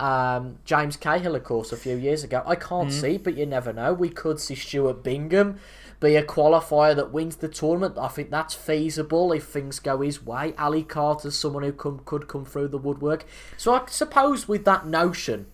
[0.00, 2.42] um, James Cahill, of course, a few years ago.
[2.44, 3.92] I can't see, but you never know.
[3.92, 5.60] We could see Stuart Bingham
[6.02, 7.96] be a qualifier that wins the tournament.
[7.96, 10.52] I think that's feasible if things go his way.
[10.58, 13.24] Ali Carter's someone who come, could come through the woodwork.
[13.56, 15.46] So I suppose with that notion,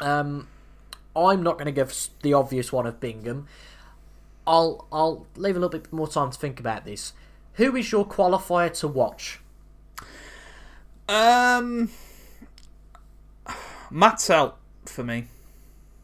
[0.00, 0.48] um,
[1.14, 3.46] I'm not going to give the obvious one of Bingham.
[4.46, 7.12] I'll I'll leave a little bit more time to think about this.
[7.54, 9.40] Who is your qualifier to watch?
[11.08, 11.90] Um,
[13.90, 15.26] Matt's out for me.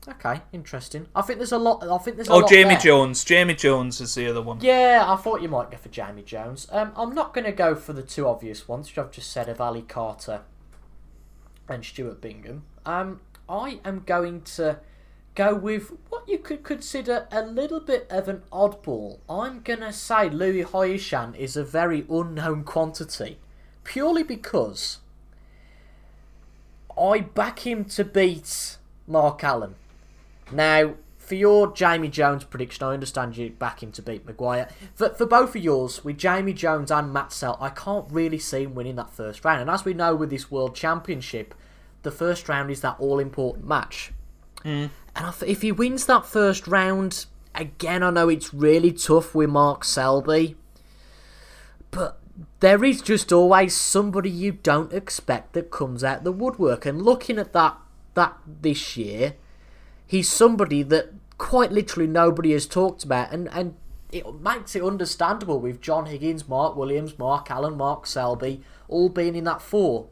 [0.09, 1.07] Okay, interesting.
[1.17, 1.83] I think there's a lot.
[1.83, 2.79] I think there's a Oh, Jamie there.
[2.79, 3.25] Jones.
[3.25, 4.59] Jamie Jones is the other one.
[4.61, 6.69] Yeah, I thought you might go for Jamie Jones.
[6.71, 9.49] Um, I'm not going to go for the two obvious ones, which I've just said
[9.49, 10.43] of Ali Carter
[11.69, 12.63] and Stuart Bingham.
[12.85, 14.79] Um, I am going to
[15.35, 19.19] go with what you could consider a little bit of an oddball.
[19.29, 23.39] I'm going to say Lu Haotian is a very unknown quantity,
[23.83, 24.99] purely because
[26.97, 28.77] I back him to beat
[29.09, 29.75] Mark Allen.
[30.53, 34.69] Now, for your Jamie Jones prediction, I understand you back him to beat Maguire.
[34.95, 38.63] For, for both of yours, with Jamie Jones and Matt Selt, I can't really see
[38.63, 39.61] him winning that first round.
[39.61, 41.55] And as we know with this World Championship,
[42.03, 44.13] the first round is that all important match.
[44.63, 44.87] Hmm.
[45.17, 49.83] And if he wins that first round, again, I know it's really tough with Mark
[49.83, 50.57] Selby,
[51.91, 52.21] but
[52.61, 56.87] there is just always somebody you don't expect that comes out the woodwork.
[56.87, 57.79] And looking at that
[58.15, 59.35] that this year,
[60.07, 63.75] he's somebody that quite literally nobody has talked about, and and
[64.13, 69.35] it makes it understandable with John Higgins, Mark Williams, Mark Allen, Mark Selby all being
[69.35, 70.07] in that four.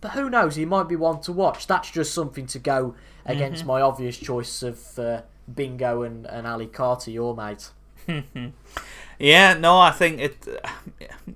[0.00, 0.56] But who knows?
[0.56, 1.66] He might be one to watch.
[1.66, 2.94] That's just something to go
[3.24, 5.22] against my obvious choice of uh,
[5.52, 7.70] Bingo and, and Ali Carter, your mate.
[9.18, 10.48] Yeah, no, I think it.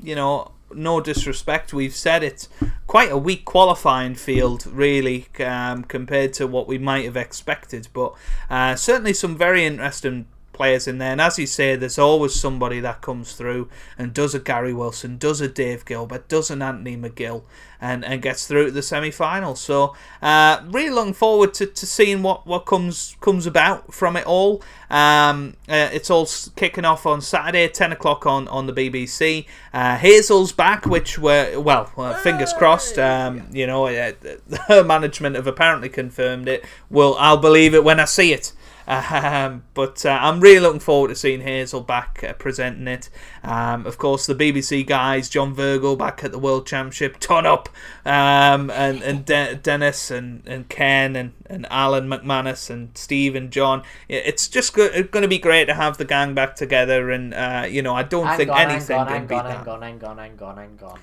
[0.02, 2.48] You know, no disrespect, we've said it's
[2.86, 7.88] quite a weak qualifying field, really, um, compared to what we might have expected.
[7.92, 8.14] But
[8.50, 10.26] uh, certainly some very interesting
[10.56, 11.12] players in there.
[11.12, 13.68] And as you say, there's always somebody that comes through
[13.98, 17.42] and does a Gary Wilson, does a Dave Gilbert, does an Anthony McGill,
[17.80, 19.54] and, and gets through to the semi final.
[19.54, 24.26] So, uh, really looking forward to, to seeing what, what comes comes about from it
[24.26, 24.62] all.
[24.88, 29.46] Um, uh, it's all kicking off on Saturday, 10 o'clock on, on the BBC.
[29.72, 32.98] Uh, Hazel's back, which were, well, uh, fingers crossed.
[32.98, 34.12] Um, you know, uh,
[34.68, 36.64] her management have apparently confirmed it.
[36.88, 38.52] Well, I'll believe it when I see it.
[38.86, 43.10] Um, but uh, I'm really looking forward to seeing Hazel back uh, presenting it.
[43.42, 47.68] Um, of course, the BBC guys, John Virgo back at the World Championship, ton up,
[48.04, 53.50] um, and and De- Dennis and, and Ken and, and Alan McManus and Steve and
[53.50, 53.82] John.
[54.08, 57.10] It's just go- going to be great to have the gang back together.
[57.10, 59.34] And uh, you know, I don't Hang think on, anything hang on, can hang beat
[59.34, 59.56] on, that.
[59.58, 60.98] hang on, hang on, hang on, hang on.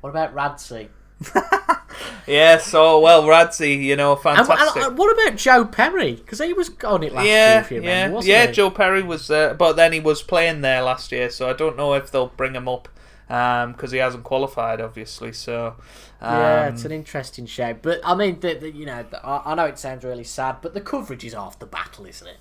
[0.00, 0.88] What about Radzi?
[2.26, 4.82] Yeah, so well, Radzi, you know, And, fantastic.
[4.82, 6.14] and, uh, what about Joe Perry?
[6.14, 8.46] Because he was on it last year, yeah, if you yeah, remember, wasn't yeah.
[8.46, 8.52] he?
[8.52, 11.76] Joe Perry was, uh, but then he was playing there last year, so I don't
[11.76, 12.88] know if they'll bring him up
[13.30, 15.32] because he hasn't qualified, obviously.
[15.32, 15.76] So
[16.20, 17.74] um, yeah, it's an interesting show.
[17.74, 20.56] But I mean, the, the, you know, the, I, I know it sounds really sad,
[20.62, 22.38] but the coverage is half the battle, isn't it?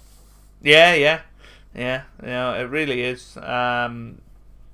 [0.61, 1.21] yeah, yeah,
[1.75, 2.03] yeah.
[2.21, 3.37] You know, it really is.
[3.37, 4.21] Um,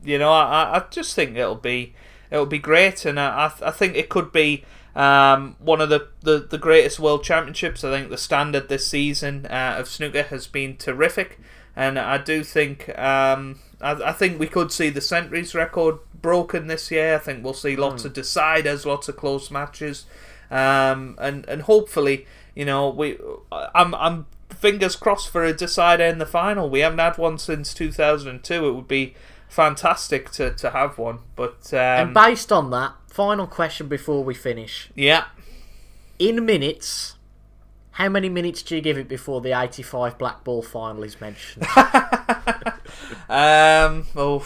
[0.03, 1.94] you know, I, I just think it'll be
[2.32, 4.64] it'll be great, and I, I, I think it could be.
[4.95, 7.84] Um, one of the, the, the greatest world championships.
[7.84, 11.39] I think the standard this season uh, of snooker has been terrific,
[11.76, 16.67] and I do think um, I, I think we could see the centuries record broken
[16.67, 17.15] this year.
[17.15, 20.05] I think we'll see lots of deciders, lots of close matches,
[20.49, 23.17] um, and and hopefully, you know, we
[23.51, 26.69] I'm I'm fingers crossed for a decider in the final.
[26.69, 28.65] We haven't had one since 2002.
[28.65, 29.13] It would be
[29.47, 34.33] fantastic to, to have one, but um, And based on that, final question before we
[34.33, 34.89] finish.
[34.93, 35.25] yeah.
[36.19, 37.15] In minutes,
[37.91, 41.65] how many minutes do you give it before the 85 black ball final is mentioned?
[43.29, 44.05] Um.
[44.15, 44.45] Oh.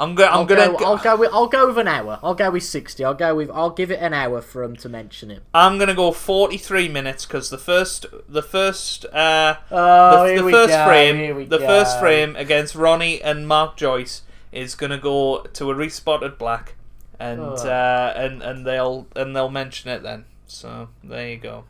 [0.00, 0.76] I'm go- I'm I'll gonna.
[0.76, 2.18] go, I'll go with I'll go with an hour.
[2.22, 3.04] I'll go with 60.
[3.04, 5.42] I'll go with I'll give it an hour for him to mention it.
[5.54, 10.72] I'm gonna go 43 minutes because the first the first uh Oh, the, the first
[10.72, 11.66] go, frame the go.
[11.66, 14.22] first frame against Ronnie and Mark Joyce
[14.52, 16.74] is gonna go to a respotted black,
[17.18, 17.54] and Oh.
[17.54, 20.24] uh, and and they'll and they'll mention it then.
[20.46, 21.64] So there you go.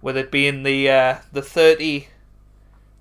[0.00, 2.08] With it being the uh, the 30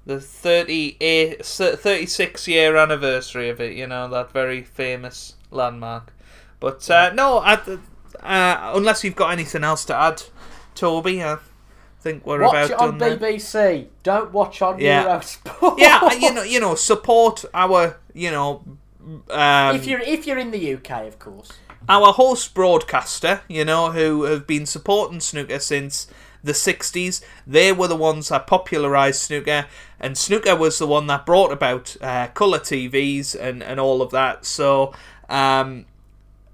[0.06, 6.12] the 38 36 year anniversary of it, you know, that very famous landmark.
[6.60, 7.54] But uh, no, I,
[8.22, 10.24] uh, unless you've got anything else to add,
[10.76, 11.38] Toby, I
[12.03, 12.99] think we're Watch about it on.
[12.99, 13.88] BBC.
[14.03, 15.05] Don't watch on Yeah.
[15.05, 15.80] Eurosport.
[15.80, 18.63] Yeah, you know, you know, support our, you know,
[19.30, 21.49] um, if you're if you're in the UK, of course.
[21.89, 26.07] our host broadcaster, you know, who have been supporting snooker since
[26.43, 27.21] the 60s.
[27.47, 29.65] They were the ones that popularised snooker,
[29.99, 34.11] and snooker was the one that brought about uh, colour TVs and, and all of
[34.11, 34.45] that.
[34.45, 34.93] So,
[35.30, 35.85] um,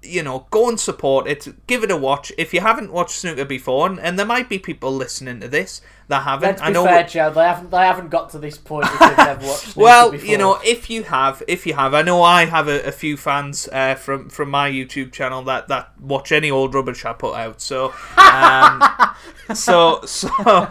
[0.02, 1.66] you know, go and support it.
[1.66, 2.32] Give it a watch.
[2.38, 5.82] If you haven't watched snooker before, and, and there might be people listening to this
[6.08, 6.84] that haven't, Let's be I know.
[6.84, 7.30] fair, Joe.
[7.30, 9.60] They haven't they haven't got to this point if they've watched.
[9.72, 10.26] snooker Well, before.
[10.26, 13.16] you know, if you have, if you have, I know I have a, a few
[13.16, 17.34] fans uh, from from my YouTube channel that that watch any old rubbish I put
[17.36, 17.60] out.
[17.60, 18.82] So, um,
[19.54, 20.68] so so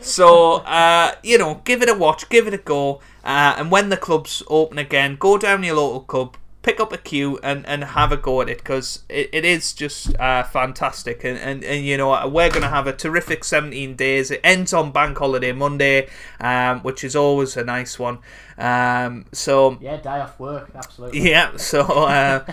[0.00, 3.88] so uh, you know, give it a watch, give it a go, uh, and when
[3.88, 6.36] the clubs open again, go down your local club.
[6.62, 9.72] Pick up a cue and, and have a go at it because it, it is
[9.72, 11.24] just uh, fantastic.
[11.24, 14.30] And, and, and you know we're going to have a terrific 17 days.
[14.30, 16.08] It ends on bank holiday Monday
[16.40, 18.18] um, which is always a nice one
[18.58, 21.30] um, so yeah, day off work, absolutely.
[21.30, 22.44] yeah, so uh,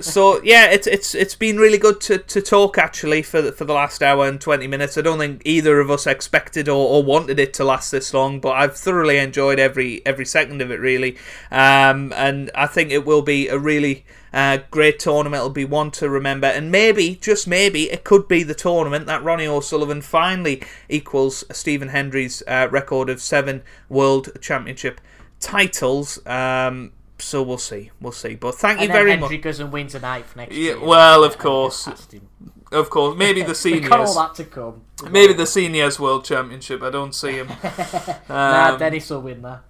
[0.00, 3.64] so yeah, it's it's it's been really good to, to talk actually for the, for
[3.64, 4.96] the last hour and twenty minutes.
[4.96, 8.38] I don't think either of us expected or, or wanted it to last this long,
[8.38, 11.18] but I've thoroughly enjoyed every every second of it really,
[11.50, 15.40] um, and I think it will be a really uh, great tournament.
[15.40, 19.24] It'll be one to remember, and maybe just maybe it could be the tournament that
[19.24, 25.00] Ronnie O'Sullivan finally equals Stephen Hendry's uh, record of seven World Championship
[25.40, 26.24] titles.
[26.26, 28.34] Um, so we'll see, we'll see.
[28.34, 29.42] But thank you And then very Hendry much.
[29.44, 30.80] goes and wins an eighth next Yeah, year.
[30.84, 31.84] well, of course.
[31.86, 32.28] gets past him.
[32.72, 34.82] Of course, maybe the We've got all seniors, that to come.
[35.10, 36.82] maybe the seniors World Championship.
[36.82, 37.48] I don't see him.
[38.28, 39.62] Nah, Um, Dennis will win that.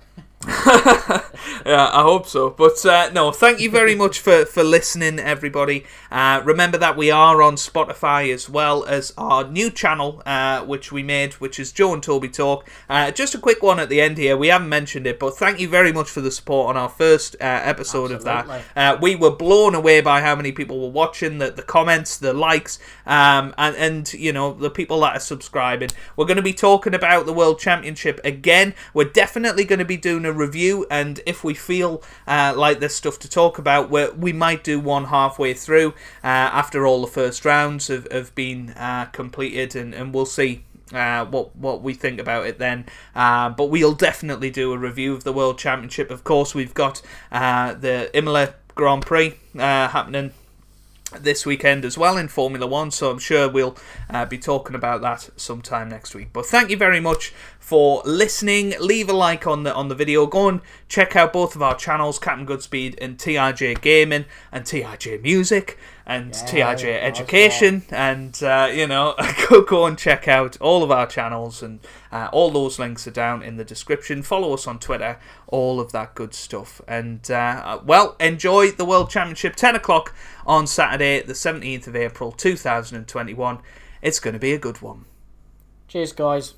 [0.47, 2.49] yeah, I hope so.
[2.49, 5.85] But uh, no, thank you very much for, for listening, everybody.
[6.11, 10.91] Uh, remember that we are on Spotify as well as our new channel, uh, which
[10.91, 12.67] we made, which is Joe and Toby Talk.
[12.89, 14.35] Uh, just a quick one at the end here.
[14.35, 17.37] We haven't mentioned it, but thank you very much for the support on our first
[17.39, 18.31] uh, episode Absolutely.
[18.33, 18.97] of that.
[18.97, 22.33] Uh, we were blown away by how many people were watching, the, the comments, the
[22.33, 25.91] likes, um, and, and, you know, the people that are subscribing.
[26.17, 28.73] We're going to be talking about the World Championship again.
[28.95, 32.95] We're definitely going to be doing a review, and if we feel uh, like there's
[32.95, 35.91] stuff to talk about, we we might do one halfway through
[36.25, 40.65] uh, after all the first rounds have, have been uh, completed, and, and we'll see.
[40.93, 42.85] Uh, what what we think about it then,
[43.15, 46.11] uh, but we'll definitely do a review of the World Championship.
[46.11, 47.01] Of course, we've got
[47.31, 50.33] uh, the Imola Grand Prix uh, happening
[51.19, 53.77] this weekend as well in Formula One, so I'm sure we'll
[54.09, 56.29] uh, be talking about that sometime next week.
[56.33, 58.75] But thank you very much for listening.
[58.81, 60.27] Leave a like on the on the video.
[60.27, 65.23] Go and check out both of our channels, Captain Goodspeed and TRJ Gaming and TRJ
[65.23, 69.15] Music and Yeah, TRJ Education, and uh, you know
[69.49, 71.81] go go and check out all of our channels and
[72.13, 74.23] uh, all those links are down in the description.
[74.23, 76.81] Follow us on Twitter, all of that good stuff.
[76.89, 80.15] And uh, well, enjoy the World Championship, 10 o'clock
[80.47, 83.59] on Saturday, the 17th of April 2021.
[84.03, 85.05] It's going to be a good one.
[85.89, 86.55] Cheers, guys.